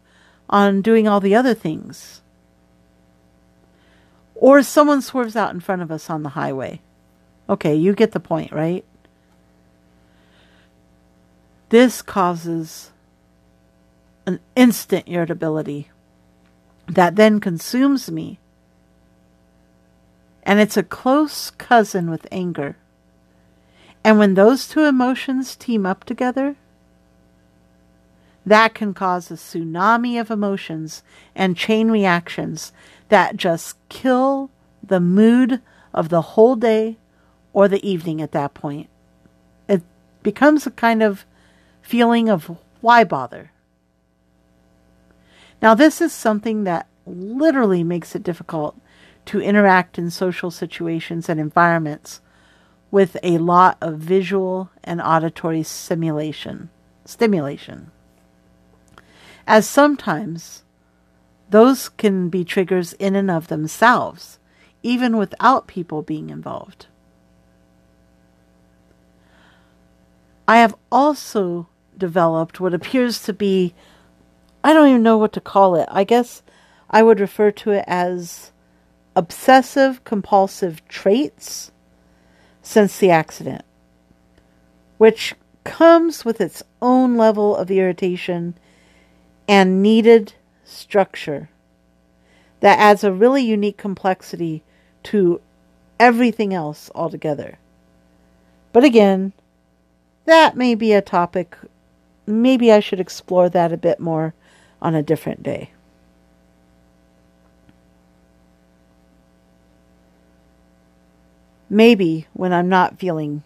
[0.50, 2.22] on doing all the other things.
[4.36, 6.82] Or someone swerves out in front of us on the highway.
[7.50, 8.86] Okay, you get the point, right?
[11.70, 12.92] This causes
[14.28, 15.90] an instant irritability
[16.88, 18.40] that then consumes me.
[20.44, 22.78] And it's a close cousin with anger.
[24.04, 26.56] And when those two emotions team up together,
[28.46, 31.04] that can cause a tsunami of emotions
[31.36, 32.72] and chain reactions
[33.10, 34.50] that just kill
[34.82, 35.62] the mood
[35.94, 36.98] of the whole day
[37.54, 38.90] or the evening at that point.
[39.68, 39.82] It
[40.24, 41.26] becomes a kind of
[41.82, 43.52] feeling of why bother?
[45.62, 48.80] Now, this is something that literally makes it difficult
[49.26, 52.22] to interact in social situations and environments
[52.92, 56.70] with a lot of visual and auditory simulation
[57.06, 57.92] stimulation
[59.50, 60.64] as sometimes
[61.50, 64.38] those can be triggers in and of themselves,
[64.84, 66.86] even without people being involved.
[70.50, 73.76] I have also developed what appears to be,
[74.64, 75.88] I don't even know what to call it.
[75.92, 76.42] I guess
[76.90, 78.52] I would refer to it as
[79.16, 81.70] obsessive compulsive traits
[82.64, 83.64] since the accident,
[84.98, 85.36] which
[85.66, 88.56] comes with its own level of irritation
[89.48, 90.34] and needed
[90.64, 91.52] structure
[92.62, 94.64] that adds a really unique complexity
[95.04, 95.42] to
[96.00, 97.60] everything else altogether.
[98.74, 99.34] But again,
[100.30, 101.58] that may be a topic.
[102.26, 104.34] Maybe I should explore that a bit more
[104.82, 105.72] on a different day.
[111.70, 113.44] Maybe when I'm not feeling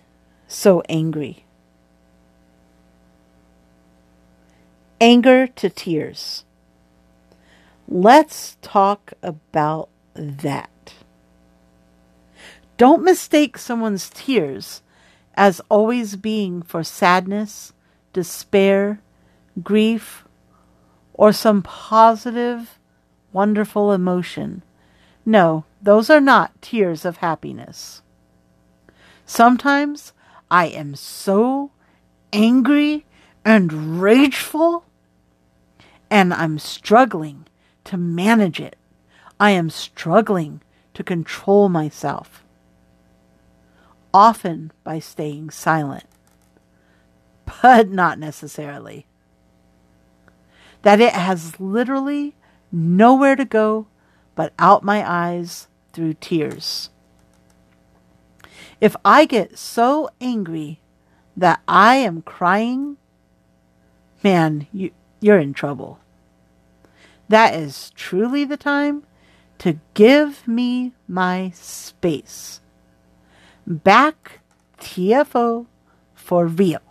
[0.47, 1.43] so angry.
[5.03, 6.45] anger to tears.
[7.89, 10.93] Let's talk about that.
[12.77, 14.81] Don't mistake someone's tears
[15.36, 17.73] as always being for sadness,
[18.13, 19.01] despair,
[19.61, 20.25] grief,
[21.13, 22.79] or some positive,
[23.31, 24.63] wonderful emotion.
[25.25, 28.01] No, those are not tears of happiness.
[29.25, 30.13] Sometimes
[30.51, 31.71] I am so
[32.31, 33.05] angry
[33.45, 34.86] and rageful
[36.09, 37.47] and I'm struggling
[37.86, 38.75] to manage it.
[39.39, 40.61] I am struggling
[40.93, 42.43] to control myself.
[44.14, 46.05] Often by staying silent,
[47.61, 49.05] but not necessarily.
[50.84, 52.36] That it has literally
[52.72, 53.88] nowhere to go
[54.36, 56.89] but out my eyes through tears.
[58.82, 60.82] If I get so angry
[61.38, 62.97] that I am crying,
[64.24, 64.91] man, you,
[65.22, 65.99] you're in trouble.
[67.30, 69.03] That is truly the time
[69.59, 72.59] to give me my space.
[73.66, 74.39] Back
[74.80, 75.68] TFO
[76.14, 76.82] for real.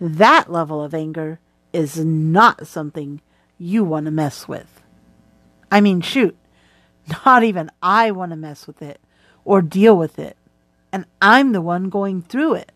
[0.00, 1.40] That level of anger
[1.72, 3.20] is not something
[3.58, 4.82] you want to mess with.
[5.70, 6.36] I mean, shoot,
[7.26, 9.00] not even I want to mess with it
[9.44, 10.36] or deal with it.
[10.92, 12.72] And I'm the one going through it.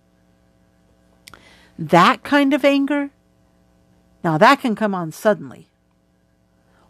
[1.78, 3.10] That kind of anger,
[4.22, 5.68] now that can come on suddenly.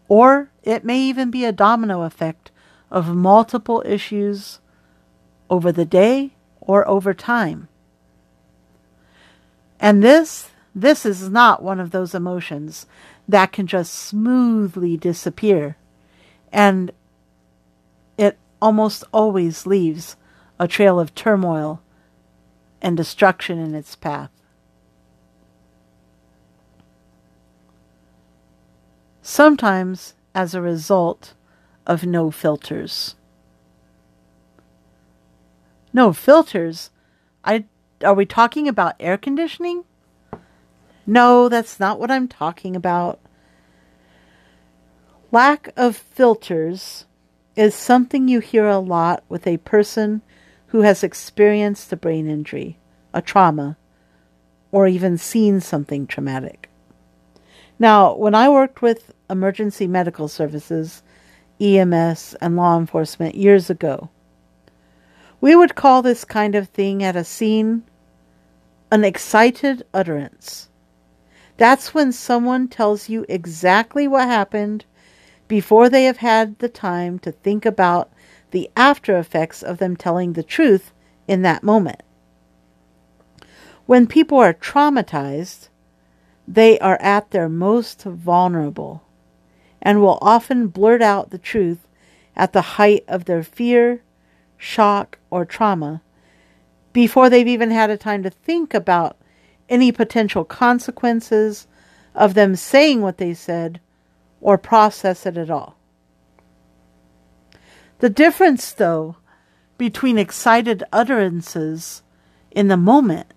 [0.08, 2.50] Or it may even be a domino effect
[2.90, 4.58] of multiple issues
[5.50, 7.68] over the day or over time.
[9.78, 12.86] And this, this is not one of those emotions
[13.28, 15.76] that can just smoothly disappear.
[16.50, 16.92] And
[18.16, 20.16] it almost always leaves
[20.58, 21.82] a trail of turmoil
[22.80, 24.30] and destruction in its path.
[29.30, 31.34] sometimes as a result
[31.86, 33.14] of no filters.
[35.92, 36.90] No filters?
[37.44, 37.64] I
[38.04, 39.84] are we talking about air conditioning?
[41.06, 43.20] No, that's not what I'm talking about.
[45.32, 47.06] Lack of filters
[47.56, 50.22] is something you hear a lot with a person
[50.68, 52.78] who has experienced a brain injury,
[53.12, 53.76] a trauma,
[54.72, 56.70] or even seen something traumatic.
[57.78, 61.02] Now, when I worked with emergency medical services,
[61.60, 64.10] EMS, and law enforcement years ago.
[65.40, 67.84] We would call this kind of thing at a scene
[68.92, 70.68] an excited utterance.
[71.56, 74.84] That's when someone tells you exactly what happened
[75.46, 78.10] before they have had the time to think about
[78.50, 80.92] the after effects of them telling the truth
[81.28, 82.02] in that moment.
[83.86, 85.68] When people are traumatized,
[86.46, 89.04] they are at their most vulnerable
[89.80, 91.86] and will often blurt out the truth
[92.36, 94.02] at the height of their fear,
[94.60, 96.02] shock, or trauma
[96.92, 99.16] before they've even had a time to think about
[99.68, 101.66] any potential consequences
[102.14, 103.80] of them saying what they said
[104.40, 105.76] or process it at all.
[108.00, 109.16] The difference, though,
[109.78, 112.02] between excited utterances
[112.50, 113.32] in the moment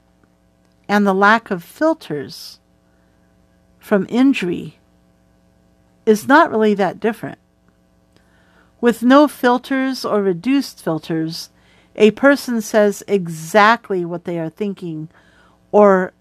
[0.89, 2.59] and the lack of filters
[3.79, 4.79] from injury
[6.05, 7.37] is not really that different.
[8.83, 11.51] With no filters or reduced filters,
[11.95, 15.07] a person says exactly what they are thinking
[15.71, 16.11] or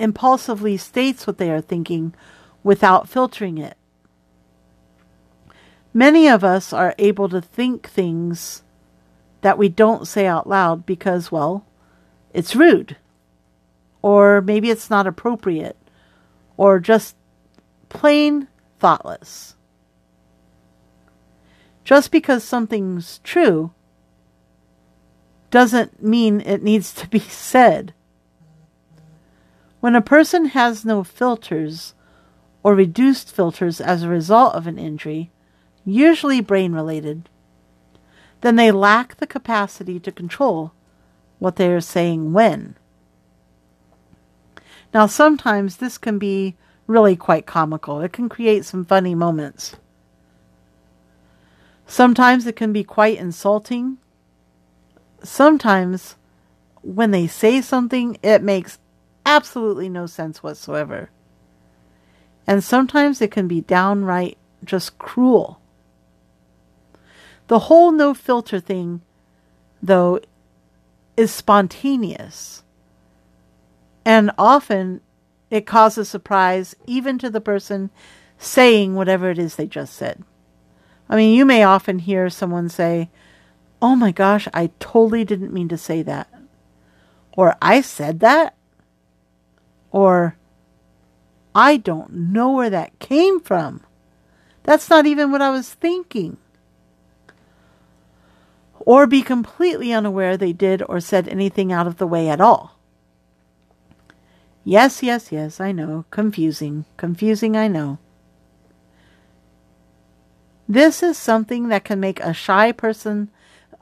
[0.00, 2.12] impulsively states what they are thinking
[2.64, 3.76] without filtering it.
[5.94, 8.64] Many of us are able to think things
[9.42, 11.64] that we don't say out loud because, well,
[12.34, 12.96] it's rude,
[14.02, 15.76] or maybe it's not appropriate,
[16.56, 17.14] or just
[17.88, 18.48] plain
[18.80, 19.54] thoughtless.
[21.84, 23.72] Just because something's true
[25.50, 27.94] doesn't mean it needs to be said.
[29.80, 31.94] When a person has no filters
[32.62, 35.30] or reduced filters as a result of an injury,
[35.84, 37.28] usually brain related,
[38.42, 40.72] then they lack the capacity to control
[41.38, 42.76] what they are saying when.
[44.92, 46.56] Now, sometimes this can be
[46.86, 48.00] really quite comical.
[48.00, 49.76] It can create some funny moments.
[51.90, 53.98] Sometimes it can be quite insulting.
[55.24, 56.14] Sometimes
[56.82, 58.78] when they say something, it makes
[59.26, 61.10] absolutely no sense whatsoever.
[62.46, 65.60] And sometimes it can be downright just cruel.
[67.48, 69.00] The whole no filter thing,
[69.82, 70.20] though,
[71.16, 72.62] is spontaneous.
[74.04, 75.00] And often
[75.50, 77.90] it causes surprise even to the person
[78.38, 80.22] saying whatever it is they just said.
[81.10, 83.10] I mean, you may often hear someone say,
[83.82, 86.28] Oh my gosh, I totally didn't mean to say that.
[87.32, 88.54] Or I said that.
[89.90, 90.36] Or
[91.52, 93.80] I don't know where that came from.
[94.62, 96.36] That's not even what I was thinking.
[98.78, 102.78] Or be completely unaware they did or said anything out of the way at all.
[104.62, 106.04] Yes, yes, yes, I know.
[106.10, 106.84] Confusing.
[106.96, 107.98] Confusing, I know.
[110.70, 113.28] This is something that can make a shy person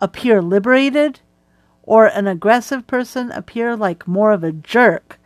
[0.01, 1.21] appear liberated
[1.83, 5.21] or an aggressive person appear like more of a jerk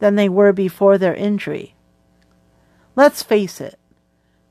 [0.00, 1.76] than they were before their injury.
[2.96, 3.78] Let's face it,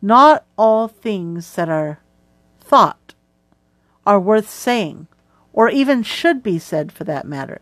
[0.01, 1.99] not all things that are
[2.61, 3.13] thought
[4.05, 5.07] are worth saying,
[5.51, 7.59] or even should be said for that matter.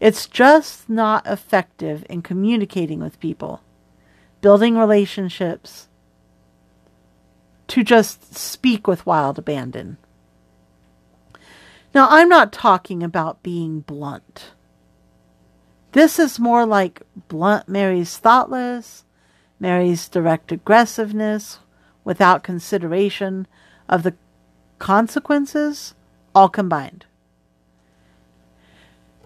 [0.00, 3.62] It's just not effective in communicating with people,
[4.42, 5.88] building relationships,
[7.70, 9.96] to just speak with wild abandon.
[11.94, 14.50] Now, I'm not talking about being blunt.
[15.92, 19.04] This is more like blunt marries thoughtless,
[19.60, 21.60] marries direct aggressiveness
[22.02, 23.46] without consideration
[23.88, 24.14] of the
[24.80, 25.94] consequences,
[26.34, 27.06] all combined.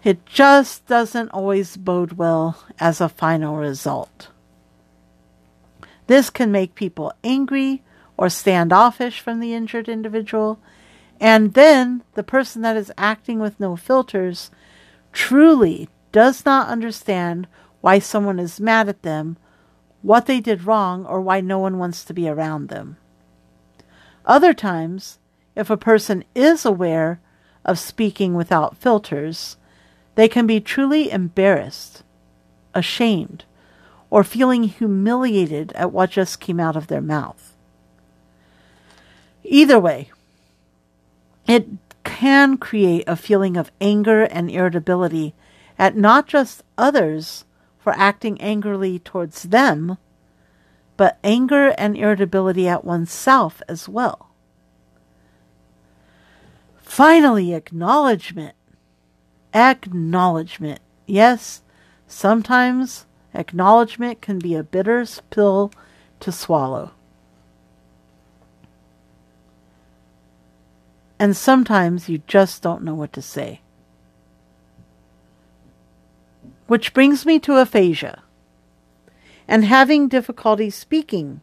[0.02, 4.28] It just doesn't always bode well as a final result.
[6.08, 7.82] This can make people angry
[8.16, 10.58] or standoffish from the injured individual,
[11.20, 14.50] and then the person that is acting with no filters
[15.12, 17.46] truly does not understand
[17.80, 19.36] why someone is mad at them,
[20.02, 22.96] what they did wrong, or why no one wants to be around them.
[24.24, 25.18] Other times,
[25.54, 27.20] if a person is aware
[27.64, 29.56] of speaking without filters,
[30.14, 32.02] they can be truly embarrassed,
[32.74, 33.44] ashamed,
[34.10, 37.53] or feeling humiliated at what just came out of their mouth.
[39.44, 40.10] Either way,
[41.46, 41.68] it
[42.02, 45.34] can create a feeling of anger and irritability
[45.78, 47.44] at not just others
[47.78, 49.98] for acting angrily towards them,
[50.96, 54.30] but anger and irritability at oneself as well.
[56.78, 58.54] Finally, acknowledgement.
[59.52, 60.80] Acknowledgement.
[61.06, 61.62] Yes,
[62.06, 65.72] sometimes acknowledgement can be a bitter pill
[66.20, 66.92] to swallow.
[71.24, 73.62] And sometimes you just don't know what to say.
[76.66, 78.22] Which brings me to aphasia
[79.48, 81.40] and having difficulty speaking.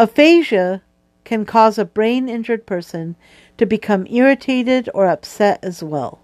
[0.00, 0.82] Aphasia
[1.22, 3.14] can cause a brain injured person
[3.56, 6.18] to become irritated or upset as well.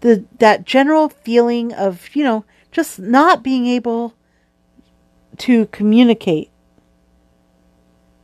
[0.00, 4.14] The, that general feeling of, you know, just not being able
[5.36, 6.50] to communicate,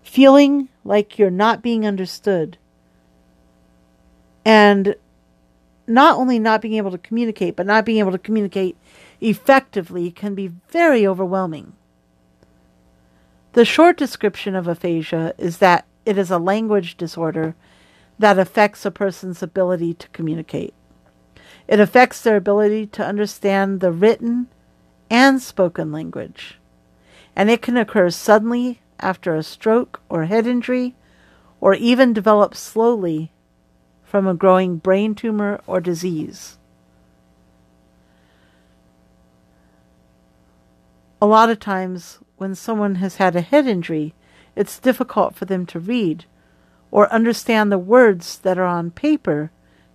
[0.03, 2.59] feeling like you're not being understood,
[4.45, 4.95] and
[5.87, 8.76] not only not being able to communicate, but not being able to communicate
[9.20, 11.72] effectively can be very overwhelming.
[13.53, 17.55] The short description of aphasia is that it is a language disorder
[18.18, 20.74] that affects a person's ability to communicate.
[21.66, 24.49] It affects their ability to understand the written
[25.09, 26.59] and spoken language.
[27.37, 30.95] And it can occur suddenly after a stroke or head injury,
[31.61, 33.33] or even develop slowly
[34.03, 36.59] from a growing brain tumor or disease.
[41.21, 44.15] A lot of times, when someone has had a head injury,
[44.55, 46.27] it's difficult for them to read
[46.91, 49.51] or understand the words that are on paper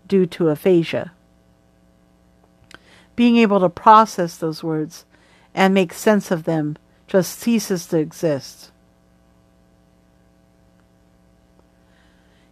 [0.07, 1.13] due to aphasia.
[3.15, 5.05] Being able to process those words
[5.53, 6.77] and make sense of them
[7.07, 8.71] just ceases to exist.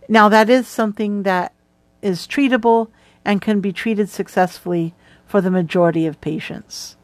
[0.08, 1.54] Now, that is something that
[2.02, 2.90] is treatable
[3.26, 4.94] and can be treated successfully
[5.26, 6.96] for the majority of patients.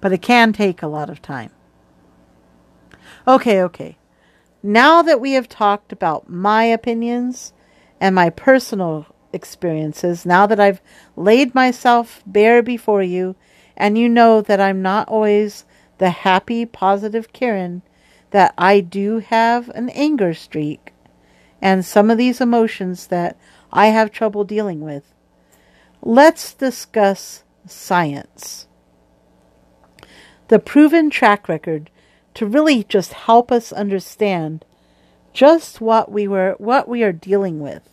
[0.00, 1.50] But it can take a lot of time.
[3.26, 3.96] Okay, okay.
[4.62, 7.52] Now that we have talked about my opinions
[8.00, 10.80] and my personal experiences, now that I've
[11.16, 13.34] laid myself bare before you,
[13.76, 15.64] and you know that I'm not always
[15.98, 17.82] the happy, positive Karen,
[18.34, 20.92] that I do have an anger streak
[21.62, 23.38] and some of these emotions that
[23.72, 25.14] I have trouble dealing with,
[26.02, 28.66] let's discuss science.
[30.48, 31.90] The proven track record
[32.34, 34.64] to really just help us understand
[35.32, 37.88] just what we were what we are dealing with,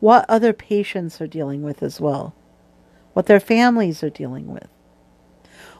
[0.00, 2.34] what other patients are dealing with as well,
[3.12, 4.66] what their families are dealing with.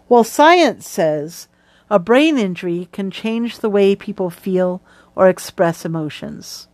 [0.08, 1.48] Well, science says
[1.90, 4.80] a brain injury can change the way people feel
[5.14, 6.68] or express emotions.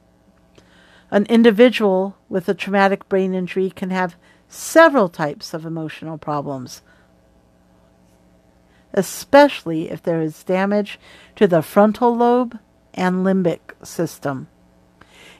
[1.11, 4.17] An individual with a traumatic brain injury can have
[4.49, 6.83] several types of emotional problems,
[8.95, 10.99] especially if there is damage
[11.37, 12.59] to the frontal lobe
[12.95, 14.49] and limbic system.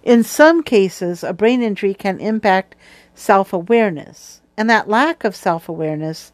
[0.03, 2.75] In some cases, a brain injury can impact
[3.15, 6.33] self awareness, and that lack of self awareness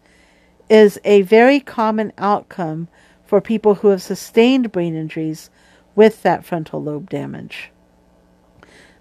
[0.68, 2.89] is a very common outcome
[3.27, 5.51] for people who have sustained brain injuries
[5.95, 7.70] with that frontal lobe damage.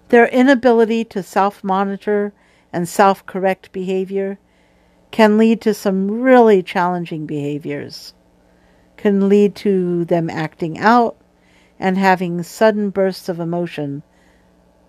[0.08, 2.32] Their inability to self monitor
[2.72, 4.38] and self correct behavior
[5.10, 8.14] can lead to some really challenging behaviors,
[8.96, 11.16] can lead to them acting out
[11.78, 14.02] and having sudden bursts of emotion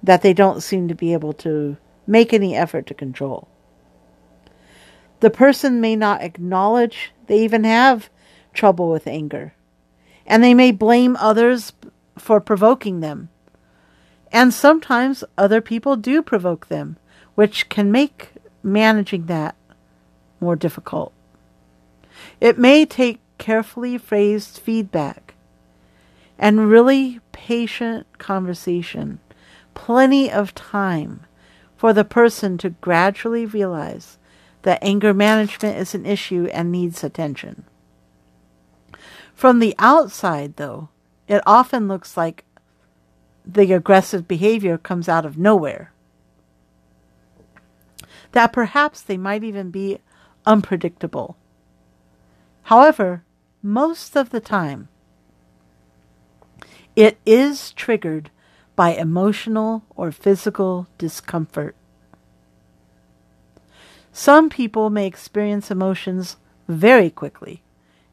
[0.01, 3.47] that they don't seem to be able to make any effort to control.
[5.19, 8.09] The person may not acknowledge they even have
[8.57, 9.53] trouble with anger,
[10.25, 11.71] and they may blame others
[12.17, 13.29] for provoking them.
[14.31, 16.97] And sometimes other people do provoke them,
[17.35, 19.55] which can make managing that
[20.41, 21.13] more difficult.
[22.41, 25.35] It may take carefully phrased feedback
[26.37, 29.19] and really patient conversation,
[29.73, 31.21] plenty of time
[31.77, 34.17] for the person to gradually realize
[34.63, 37.63] that anger management is an issue and needs attention.
[39.37, 40.89] From the outside, though,
[41.27, 42.43] it often looks like
[43.45, 45.93] the aggressive behavior comes out of nowhere.
[48.31, 49.99] That perhaps they might even be
[50.47, 51.37] unpredictable.
[52.63, 53.23] However,
[53.61, 54.87] most of the time,
[56.95, 58.31] it is triggered
[58.75, 61.75] by emotional or physical discomfort.
[64.11, 67.61] Some people may experience emotions very quickly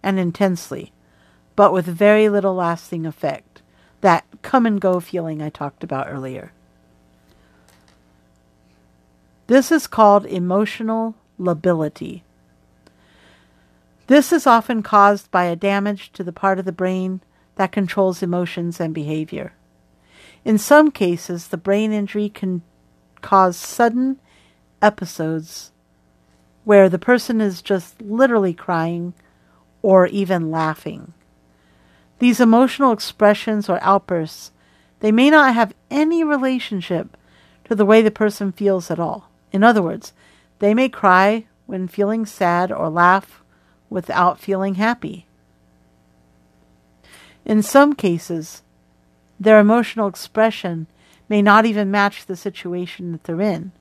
[0.02, 0.92] and intensely,
[1.56, 3.62] but with very little lasting effect.
[4.00, 6.52] That come and go feeling I talked about earlier.
[9.46, 12.22] This is called emotional lability.
[14.06, 17.20] This is often caused by a damage to the part of the brain
[17.56, 19.52] that controls emotions and behavior.
[20.44, 22.62] In some cases, the brain injury can
[23.22, 24.18] cause sudden
[24.82, 25.72] episodes
[26.64, 29.14] where the person is just literally crying
[29.80, 31.14] or even laughing.
[32.18, 34.52] These emotional expressions or outbursts,
[35.00, 37.16] they may not have any relationship
[37.64, 39.30] to the way the person feels at all.
[39.52, 40.12] In other words,
[40.58, 43.42] they may cry when feeling sad or laugh
[43.90, 45.26] without feeling happy.
[47.44, 48.62] In some cases,
[49.38, 50.86] their emotional expression
[51.28, 53.72] may not even match the situation that they're in.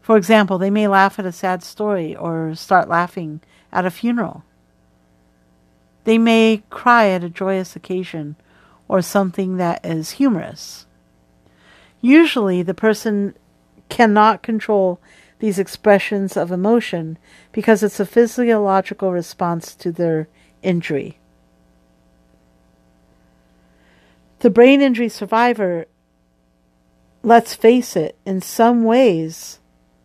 [0.00, 3.40] For example, they may laugh at a sad story or start laughing
[3.72, 4.44] at a funeral.
[6.04, 8.36] They may cry at a joyous occasion
[8.88, 10.86] or something that is humorous.
[12.00, 13.34] Usually, the person
[13.88, 15.00] cannot control
[15.38, 17.18] these expressions of emotion
[17.52, 20.28] because it's a physiological response to their
[20.62, 21.18] injury.
[24.40, 25.86] The brain injury survivor,
[27.22, 29.58] let's face it, in some ways,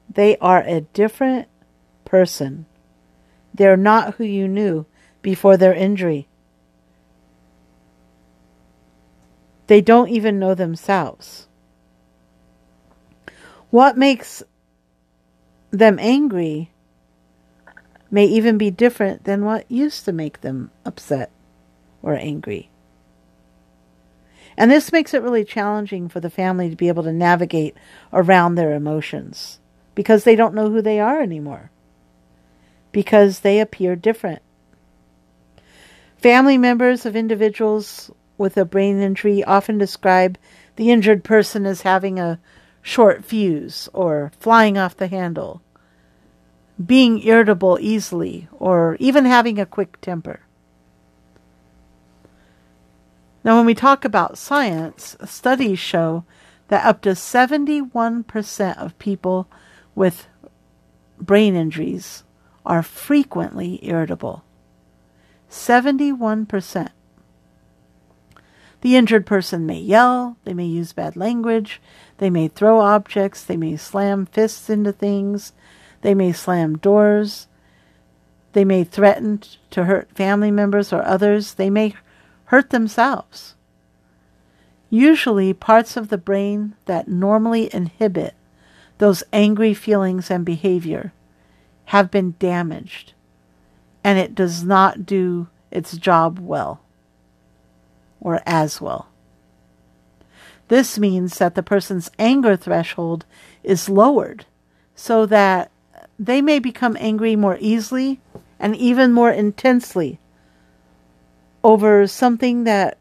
[0.09, 1.49] they are a different
[2.05, 2.65] person.
[3.53, 4.85] They're not who you knew
[5.22, 6.28] before their injury.
[9.67, 11.47] They don't even know themselves.
[13.70, 14.41] What makes
[15.72, 16.72] them angry
[18.09, 21.32] may even be different than what used to make them upset
[22.01, 22.72] or angry.
[24.57, 27.78] And this makes it really challenging for the family to be able to navigate
[28.11, 29.59] around their emotions
[29.95, 31.72] because they don't know who they are anymore,
[32.91, 34.41] because they appear different.
[36.20, 40.38] Family members of individuals with a brain injury often describe
[40.76, 42.41] the injured person as having a
[42.82, 45.61] short fuse or flying off the handle,
[46.86, 50.41] being irritable easily, or even having a quick temper.
[53.41, 56.26] Now, when we talk about science, studies show
[56.67, 59.47] that up to 71% of people
[59.95, 60.28] with
[61.17, 62.26] brain injuries
[62.65, 64.43] are frequently irritable.
[65.49, 66.89] 71%.
[68.81, 71.81] The injured person may yell, they may use bad language,
[72.17, 75.51] they may throw objects, they may slam fists into things,
[76.01, 77.47] they may slam doors,
[78.53, 79.41] they may threaten
[79.71, 81.93] to hurt family members or others, they may
[82.45, 83.55] hurt themselves.
[84.89, 88.33] Usually, parts of the brain that normally inhibit
[88.97, 91.13] those angry feelings and behavior
[91.85, 93.13] have been damaged,
[94.03, 96.81] and it does not do its job well
[98.19, 99.07] or as well.
[100.67, 103.25] This means that the person's anger threshold
[103.63, 104.45] is lowered
[104.95, 105.71] so that
[106.17, 108.19] they may become angry more easily
[108.59, 110.19] and even more intensely
[111.63, 112.97] over something that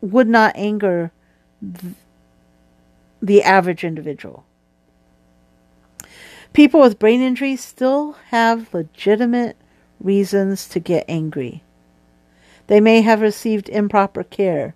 [0.00, 1.10] would not anger
[3.20, 4.44] the average individual.
[6.52, 9.56] People with brain injuries still have legitimate
[10.00, 11.62] reasons to get angry.
[12.66, 14.74] They may have received improper care.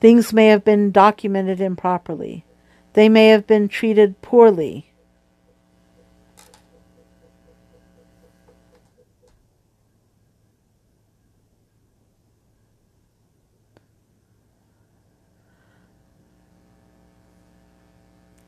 [0.00, 2.44] Things may have been documented improperly.
[2.92, 4.92] They may have been treated poorly.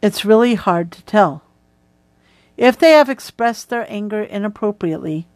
[0.00, 1.42] It's really hard to tell.
[2.56, 5.26] If they have expressed their anger inappropriately,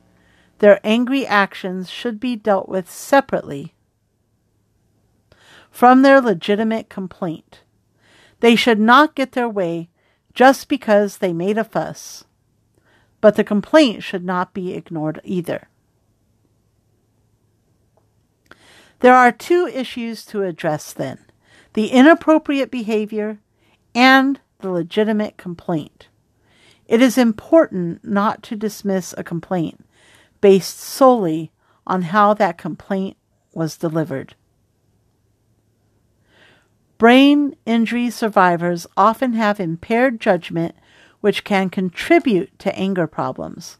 [0.62, 3.74] their angry actions should be dealt with separately
[5.72, 7.62] from their legitimate complaint.
[8.38, 9.88] They should not get their way
[10.34, 12.22] just because they made a fuss,
[13.20, 15.68] but the complaint should not be ignored either.
[19.00, 21.18] There are two issues to address then
[21.72, 23.40] the inappropriate behavior
[23.96, 26.06] and the legitimate complaint.
[26.86, 29.84] It is important not to dismiss a complaint
[30.42, 31.50] based solely
[31.86, 33.16] on how that complaint
[33.54, 34.34] was delivered.
[36.98, 40.74] Brain injury survivors often have impaired judgment,
[41.20, 43.78] which can contribute to anger problems.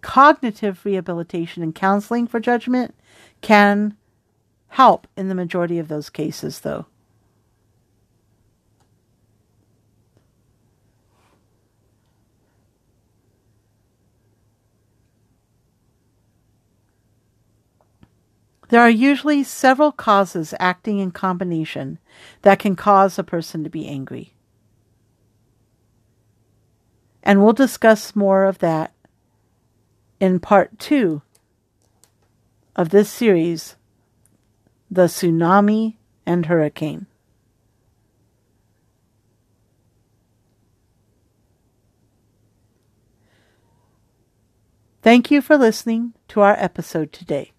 [0.00, 2.94] Cognitive rehabilitation and counseling for judgment
[3.40, 3.96] can
[4.68, 6.86] help in the majority of those cases, though.
[18.68, 21.98] There are usually several causes acting in combination
[22.42, 24.34] that can cause a person to be angry.
[27.22, 28.92] And we'll discuss more of that
[30.20, 31.22] in part two
[32.76, 33.76] of this series
[34.90, 35.96] The Tsunami
[36.26, 37.06] and Hurricane.
[45.02, 47.53] Thank you for listening to our episode today.